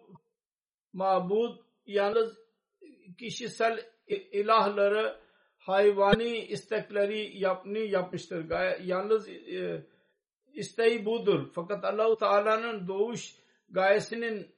mabud 0.93 1.59
yalnız 1.87 2.39
kişisel 3.19 3.91
ilahları 4.09 5.21
hayvani 5.59 6.39
istekleri 6.39 7.39
yapni 7.39 7.79
yapmıştır. 7.79 8.51
Yalnız 8.81 9.29
e, 9.29 9.87
isteği 10.53 11.05
budur. 11.05 11.51
Fakat 11.55 11.85
Allahu 11.85 12.17
Teala'nın 12.17 12.89
doğuş 12.89 13.35
gayesinin 13.69 14.55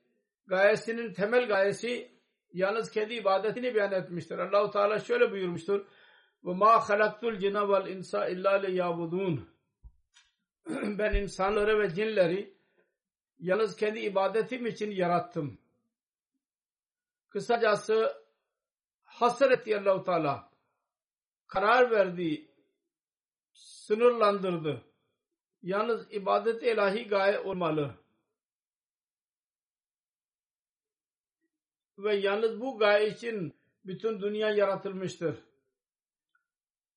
gayesinin 0.47 1.13
temel 1.13 1.49
gayesi 1.49 2.17
yalnız 2.53 2.91
kendi 2.91 3.15
ibadetini 3.15 3.75
beyan 3.75 3.93
etmiştir. 3.93 4.39
Allahu 4.39 4.71
Teala 4.71 4.99
şöyle 4.99 5.31
buyurmuştur. 5.33 5.87
Ve 6.45 6.55
ma 6.55 6.89
halaktul 6.89 7.39
cina 7.39 7.69
vel 7.69 7.87
insa 7.87 8.29
illa 8.29 8.53
liyabudun. 8.53 9.57
Ben 10.99 11.15
insanları 11.15 11.81
ve 11.81 11.95
cinleri 11.95 12.57
yalnız 13.39 13.77
kendi 13.77 13.99
ibadetim 14.01 14.67
için 14.67 14.91
yarattım. 14.91 15.59
Kısacası 17.29 18.27
hasretti 19.05 19.79
Allahu 19.79 20.05
Teala. 20.05 20.51
Karar 21.47 21.91
verdi, 21.91 22.51
sınırlandırdı. 23.53 24.85
Yalnız 25.63 26.13
ibadet 26.13 26.63
ilahi 26.63 27.09
gaye 27.09 27.39
olmalı. 27.39 28.06
Ve 31.99 32.15
yalnız 32.17 32.61
bu 32.61 32.79
gaye 32.79 33.09
için 33.09 33.55
bütün 33.85 34.21
dünya 34.21 34.51
yaratılmıştır. 34.51 35.37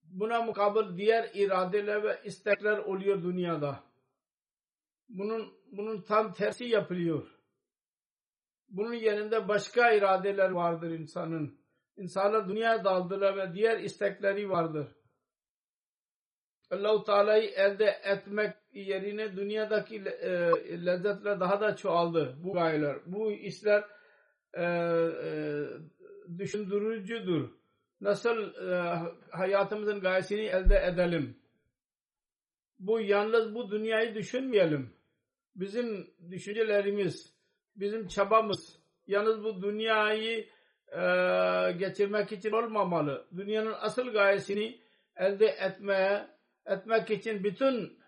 Buna 0.04 0.41
mukabil 0.41 0.97
diğer 0.97 1.30
iradeler 1.34 2.04
ve 2.04 2.22
istekler 2.24 2.78
oluyor 2.78 3.24
dünyada. 3.24 3.84
Bunun 5.10 5.54
bunun 5.72 6.02
tam 6.02 6.34
tersi 6.34 6.66
yapılıyor. 6.66 7.28
Bunun 8.70 8.93
yerinde 8.93 9.47
başka 9.47 9.91
iradeler 9.91 10.50
vardır 10.50 10.89
insanın. 10.89 11.60
İnsanlar 11.97 12.50
dünyaya 12.50 12.84
daldılar 12.84 13.38
ve 13.38 13.54
diğer 13.54 13.80
istekleri 13.80 14.50
vardır. 14.50 14.88
Allah-u 16.72 17.04
Teala'yı 17.04 17.50
elde 17.50 17.86
etmek 18.04 18.56
yerine 18.72 19.38
dünyadaki 19.38 19.95
e, 19.95 20.30
lezzetle 20.86 21.39
daha 21.39 21.62
da 21.62 21.76
çoğaldı 21.76 22.38
bu 22.43 22.54
gayeler. 22.54 22.97
Bu 23.06 23.32
işler 23.32 23.84
e, 24.54 24.64
e, 24.64 25.66
düşündürücüdür. 26.38 27.50
Nasıl 28.02 28.70
e, 28.70 29.00
hayatımızın 29.32 30.00
gayesini 30.00 30.41
elde 30.41 30.78
edelim? 30.93 31.38
Bu 32.80 33.00
yalnız 33.00 33.56
bu 33.56 33.72
dünyayı 33.72 34.16
düşünmeyelim. 34.16 34.93
Bizim 35.56 36.08
düşüncelerimiz, 36.32 37.34
bizim 37.76 38.08
çabamız 38.08 38.80
yalnız 39.08 39.43
bu 39.43 39.62
dünyayı 39.62 40.47
e, 40.91 41.02
geçirmek 41.72 42.32
için 42.32 42.52
olmamalı. 42.52 43.28
Dünyanın 43.38 43.76
asıl 43.80 44.12
gayesini 44.12 44.80
elde 45.16 45.45
etmeye 45.47 46.28
etmek 46.66 47.12
için 47.12 47.43
bütün 47.43 48.00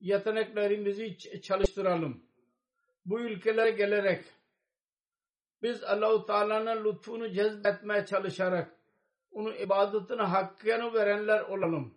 yeteneklerimizi 0.00 1.18
çalıştıralım. 1.42 2.22
Bu 3.06 3.20
ülkelere 3.20 3.70
gelerek 3.70 4.24
biz 5.62 5.84
Allahu 5.84 6.26
Teala'nın 6.26 6.84
lütfunu 6.84 7.32
cezbetmeye 7.32 8.06
çalışarak 8.06 8.76
onun 9.30 9.54
ibadetine 9.54 10.22
hakkını 10.22 10.94
verenler 10.94 11.40
olalım. 11.40 11.94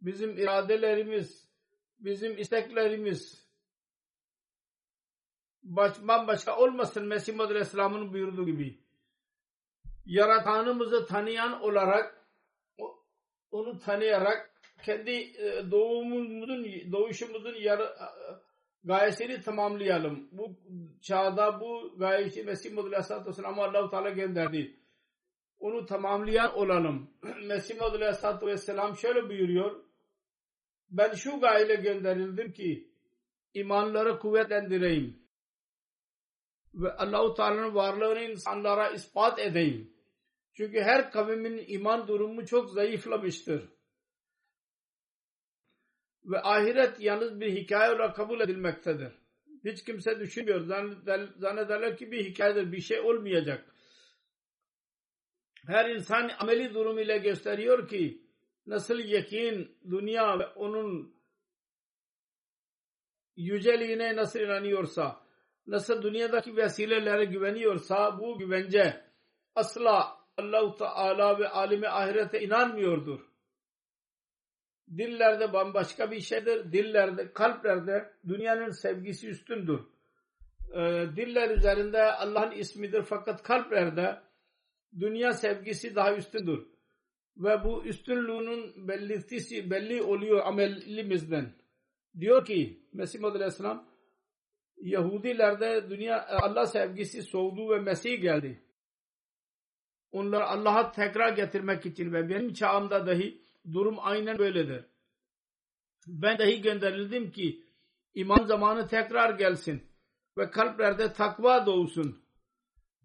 Bizim 0.00 0.38
iradelerimiz, 0.38 1.48
bizim 1.98 2.38
isteklerimiz 2.38 3.46
başman 5.62 6.26
başka 6.26 6.56
olmasın 6.56 7.06
Mesih 7.06 7.34
Muhammed 7.34 7.50
Aleyhisselam'ın 7.50 8.12
buyurduğu 8.12 8.46
gibi. 8.46 8.82
Yaratanımızı 10.06 11.06
tanıyan 11.06 11.62
olarak 11.62 12.26
onu 13.50 13.78
tanıyarak 13.78 14.52
kendi 14.82 15.10
e, 15.10 15.70
doğumumuzun, 15.70 16.92
doğuşumuzun 16.92 17.54
yarı, 17.54 17.96
gayesini 18.84 19.40
tamamlayalım. 19.40 20.28
Bu 20.32 20.56
çağda 21.00 21.60
bu 21.60 21.98
gayesi 21.98 22.44
Mesih 22.44 22.72
Muhammed 22.72 22.92
Aleyhisselatü 22.92 23.28
Vesselam'a 23.28 23.64
Allah-u 23.64 23.90
Teala 23.90 24.10
gönderdi. 24.10 24.76
Onu 25.58 25.86
tamamlayan 25.86 26.58
olalım. 26.58 27.10
Mesih 27.46 27.74
Muhammed 27.74 28.00
Aleyhisselatü 28.00 28.46
Vesselam 28.46 28.96
şöyle 28.96 29.28
buyuruyor. 29.28 29.84
Ben 30.90 31.12
şu 31.14 31.40
gayeyle 31.40 31.74
gönderildim 31.74 32.52
ki 32.52 32.92
imanları 33.54 34.18
kuvvetlendireyim. 34.18 35.22
Ve 36.74 36.92
Allah-u 36.92 37.34
Teala'nın 37.34 37.74
varlığını 37.74 38.20
insanlara 38.20 38.90
ispat 38.90 39.38
edeyim. 39.38 39.92
Çünkü 40.54 40.80
her 40.80 41.10
kavimin 41.10 41.64
iman 41.66 42.08
durumu 42.08 42.46
çok 42.46 42.70
zayıflamıştır 42.70 43.68
ve 46.24 46.42
ahiret 46.42 47.00
yalnız 47.00 47.40
bir 47.40 47.52
hikaye 47.52 47.90
olarak 47.90 48.16
kabul 48.16 48.40
edilmektedir. 48.40 49.12
Hiç 49.64 49.84
kimse 49.84 50.20
düşünmüyor. 50.20 50.60
Zannederler 51.36 51.96
ki 51.96 52.12
bir 52.12 52.24
hikayedir. 52.24 52.72
Bir 52.72 52.80
şey 52.80 53.00
olmayacak. 53.00 53.74
Her 55.66 55.90
insan 55.90 56.30
ameli 56.38 56.74
durum 56.74 56.98
ile 56.98 57.18
gösteriyor 57.18 57.88
ki 57.88 58.26
nasıl 58.66 58.98
yakin 58.98 59.78
dünya 59.90 60.38
ve 60.38 60.46
onun 60.46 61.14
yüceliğine 63.36 64.16
nasıl 64.16 64.40
inanıyorsa 64.40 65.26
nasıl 65.66 66.02
dünyadaki 66.02 66.56
vesilelere 66.56 67.24
güveniyorsa 67.24 68.18
bu 68.18 68.38
güvence 68.38 69.04
asla 69.54 70.16
Allah-u 70.36 70.76
Teala 70.76 71.38
ve 71.38 71.48
alime 71.48 71.88
ahirete 71.88 72.40
inanmıyordur 72.40 73.31
dillerde 74.90 75.52
bambaşka 75.52 76.10
bir 76.10 76.20
şeydir. 76.20 76.72
Dillerde, 76.72 77.32
kalplerde 77.32 78.12
dünyanın 78.28 78.70
sevgisi 78.70 79.28
üstündür. 79.28 79.80
Ee, 80.72 81.06
diller 81.16 81.50
üzerinde 81.50 82.02
Allah'ın 82.02 82.50
ismidir 82.50 83.02
fakat 83.02 83.42
kalplerde 83.42 84.20
dünya 85.00 85.32
sevgisi 85.32 85.94
daha 85.94 86.16
üstündür. 86.16 86.66
Ve 87.36 87.64
bu 87.64 87.84
üstünlüğünün 87.84 88.88
bellisi 88.88 89.70
belli 89.70 90.02
oluyor 90.02 90.46
amelimizden. 90.46 91.52
Diyor 92.20 92.44
ki 92.44 92.82
Mesih 92.92 93.24
Aleyhisselam 93.24 93.92
Yahudilerde 94.76 95.90
dünya 95.90 96.26
Allah 96.28 96.66
sevgisi 96.66 97.22
soğudu 97.22 97.70
ve 97.70 97.78
Mesih 97.78 98.22
geldi. 98.22 98.62
Onları 100.12 100.44
Allah'a 100.44 100.92
tekrar 100.92 101.32
getirmek 101.32 101.86
için 101.86 102.12
ve 102.12 102.28
benim 102.28 102.52
çağımda 102.52 103.06
dahi 103.06 103.41
durum 103.72 103.96
aynen 104.00 104.38
böyledir. 104.38 104.84
Ben 106.06 106.38
dahi 106.38 106.62
gönderildim 106.62 107.30
ki 107.30 107.66
iman 108.14 108.44
zamanı 108.44 108.88
tekrar 108.88 109.38
gelsin 109.38 109.92
ve 110.38 110.50
kalplerde 110.50 111.12
takva 111.12 111.66
doğsun. 111.66 112.24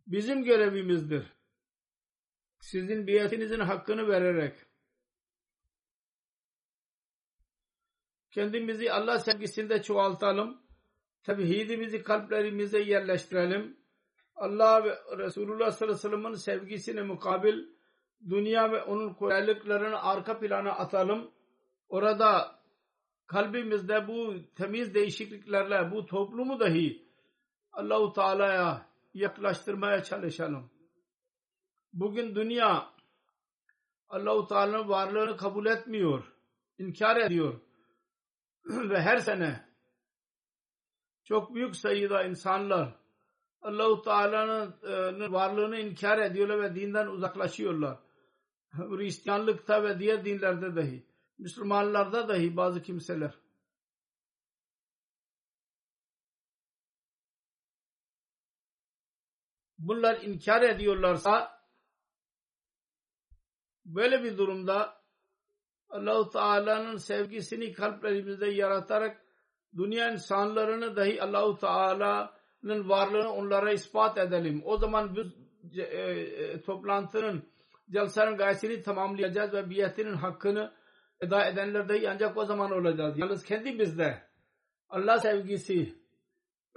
Bizim 0.07 0.43
görevimizdir. 0.43 1.33
Sizin 2.59 3.07
biyetinizin 3.07 3.59
hakkını 3.59 4.07
vererek 4.07 4.67
kendimizi 8.37 8.91
Allah 8.91 9.19
sevgisinde 9.19 9.83
çoğaltalım. 9.83 10.61
Tevhidimizi 11.23 12.03
kalplerimize 12.03 12.79
yerleştirelim. 12.79 13.77
Allah 14.35 14.83
ve 14.83 15.17
Resulullah 15.17 15.71
sallallahu 15.71 16.07
aleyhi 16.07 16.13
ve 16.13 16.17
sellem'in 16.17 16.33
sevgisine 16.35 17.01
mukabil 17.01 17.76
dünya 18.29 18.71
ve 18.71 18.83
onun 18.83 19.13
kolaylıklarını 19.13 20.03
arka 20.03 20.39
plana 20.39 20.71
atalım. 20.71 21.31
Orada 21.89 22.59
kalbimizde 23.27 24.07
bu 24.07 24.33
temiz 24.55 24.93
değişikliklerle 24.93 25.91
bu 25.91 26.05
toplumu 26.05 26.59
dahi 26.59 27.07
Allahu 27.71 28.13
Teala'ya 28.13 28.87
yaklaştırmaya 29.13 30.03
çalışalım. 30.03 30.71
Bugün 31.93 32.35
dünya 32.35 32.89
Allahu 34.09 34.47
Teala'nın 34.47 34.89
varlığını 34.89 35.37
kabul 35.37 35.65
etmiyor, 35.65 36.33
inkar 36.77 37.17
ediyor 37.17 37.59
ve 38.65 39.01
her 39.01 39.17
sene 39.17 39.65
çok 41.23 41.55
büyük 41.55 41.75
sayıda 41.75 42.23
insanlar 42.23 42.95
Allahu 43.61 44.01
Teala'nın 44.01 45.33
varlığını 45.33 45.79
inkar 45.79 46.17
ediyorlar 46.17 46.61
ve 46.61 46.75
dinden 46.75 47.07
uzaklaşıyorlar. 47.07 48.06
Hristiyanlıkta 48.77 49.83
ve 49.83 49.99
diğer 49.99 50.25
dinlerde 50.25 50.75
dahi, 50.75 51.05
Müslümanlarda 51.37 52.27
dahi 52.27 52.57
bazı 52.57 52.81
kimseler. 52.81 53.33
Bunlar 59.77 60.21
inkar 60.21 60.61
ediyorlarsa 60.61 61.61
böyle 63.85 64.23
bir 64.23 64.37
durumda 64.37 64.97
Allahu 65.89 66.29
Teala'nın 66.29 66.97
sevgisini 66.97 67.73
kalplerimizde 67.73 68.47
yaratarak 68.47 69.21
dünya 69.77 70.11
insanlarını 70.11 70.95
dahi 70.95 71.23
Allahu 71.23 71.57
Teala'nın 71.57 72.89
varlığını 72.89 73.33
onlara 73.33 73.71
ispat 73.71 74.17
edelim. 74.17 74.61
O 74.65 74.77
zaman 74.77 75.15
biz 75.15 75.79
e, 75.79 75.83
e, 75.83 76.61
toplantının 76.61 77.49
celsenin 77.91 78.37
gayesini 78.37 78.81
tamamlayacağız 78.81 79.53
ve 79.53 79.69
biyetinin 79.69 80.13
hakkını 80.13 80.73
eda 81.21 81.45
edenler 81.45 81.89
de 81.89 82.09
ancak 82.09 82.37
o 82.37 82.45
zaman 82.45 82.71
olacağız. 82.71 83.17
Yalnız 83.17 83.43
kendimizde 83.43 84.21
Allah 84.89 85.19
sevgisi 85.19 85.95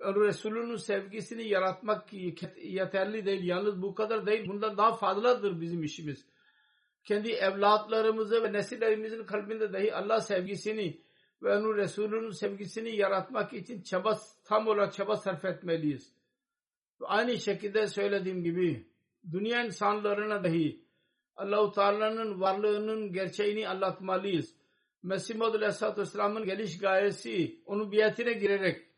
Resulünün 0.00 0.76
sevgisini 0.76 1.48
yaratmak 1.48 2.12
yeterli 2.62 3.26
değil. 3.26 3.44
Yalnız 3.44 3.82
bu 3.82 3.94
kadar 3.94 4.26
değil. 4.26 4.48
Bundan 4.48 4.76
daha 4.76 4.96
fazladır 4.96 5.60
bizim 5.60 5.82
işimiz. 5.82 6.26
Kendi 7.04 7.30
evlatlarımızı 7.30 8.42
ve 8.42 8.52
nesillerimizin 8.52 9.24
kalbinde 9.24 9.72
dahi 9.72 9.94
Allah 9.94 10.20
sevgisini 10.20 11.00
ve 11.42 11.56
onun 11.56 11.76
Resulünün 11.76 12.30
sevgisini 12.30 12.96
yaratmak 12.96 13.52
için 13.52 13.82
çaba 13.82 14.18
tam 14.44 14.66
olarak 14.66 14.92
çaba 14.92 15.16
sarf 15.16 15.44
etmeliyiz. 15.44 16.12
Aynı 17.00 17.38
şekilde 17.38 17.86
söylediğim 17.86 18.42
gibi 18.42 18.86
dünya 19.32 19.64
insanlarına 19.64 20.44
dahi 20.44 20.84
Allahu 21.36 21.72
Teala'nın 21.72 22.40
varlığının 22.40 23.12
gerçeğini 23.12 23.68
anlatmalıyız. 23.68 24.54
Mesih 25.02 25.36
Maud 25.36 25.54
Aleyhisselatü 25.54 26.00
Vesselam'ın 26.00 26.44
geliş 26.44 26.78
gayesi 26.78 27.62
onun 27.66 27.92
biyetine 27.92 28.32
girerek 28.32 28.90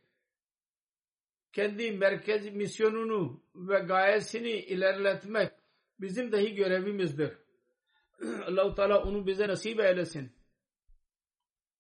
kendi 1.53 1.93
merkez 1.93 2.55
misyonunu 2.55 3.43
ve 3.55 3.79
gayesini 3.79 4.51
ilerletmek 4.51 5.53
bizim 6.01 6.33
dahi 6.33 6.55
görevimizdir. 6.55 7.39
Allah-u 8.47 8.75
Teala 8.75 9.03
onu 9.03 9.27
bize 9.27 9.49
nasip 9.49 9.81
eylesin. 9.81 10.33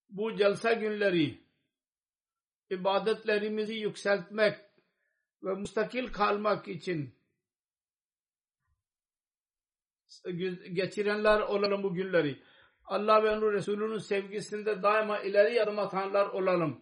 Bu 0.08 0.36
celsa 0.36 0.72
günleri 0.72 1.42
ibadetlerimizi 2.70 3.74
yükseltmek 3.74 4.58
ve 5.42 5.54
müstakil 5.54 6.12
kalmak 6.12 6.68
için 6.68 7.14
geçirenler 10.72 11.40
olalım 11.40 11.82
bu 11.82 11.94
günleri. 11.94 12.42
Allah 12.84 13.24
ve 13.24 13.30
onun 13.30 13.52
Resulünün 13.52 13.98
sevgisinde 13.98 14.82
daima 14.82 15.18
ileri 15.18 15.62
adım 15.62 15.78
atanlar 15.78 16.26
olalım. 16.26 16.80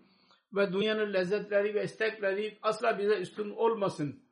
Ve 0.52 0.72
dünyanın 0.72 1.12
lezzetleri 1.12 1.74
ve 1.74 1.84
istekleri 1.84 2.58
asla 2.62 2.98
bize 2.98 3.16
üstün 3.16 3.50
olmasın. 3.50 4.22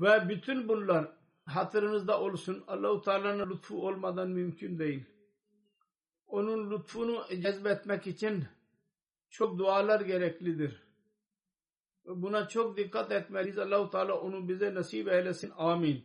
Ve 0.00 0.28
bütün 0.28 0.68
bunlar 0.68 1.08
hatırınızda 1.44 2.20
olsun. 2.20 2.64
Allah-u 2.66 3.00
Teala'nın 3.00 3.50
lütfu 3.50 3.86
olmadan 3.86 4.28
mümkün 4.30 4.78
değil. 4.78 5.04
Onun 6.26 6.70
lütfunu 6.70 7.24
cezbetmek 7.42 8.06
için 8.06 8.44
çok 9.30 9.58
dualar 9.58 10.00
gereklidir. 10.00 10.82
Buna 12.06 12.48
çok 12.48 12.76
dikkat 12.76 13.12
etmeliyiz. 13.12 13.58
Allah-u 13.58 13.90
Teala 13.90 14.20
onu 14.20 14.48
bize 14.48 14.74
nasip 14.74 15.08
eylesin. 15.08 15.52
Amin. 15.56 16.04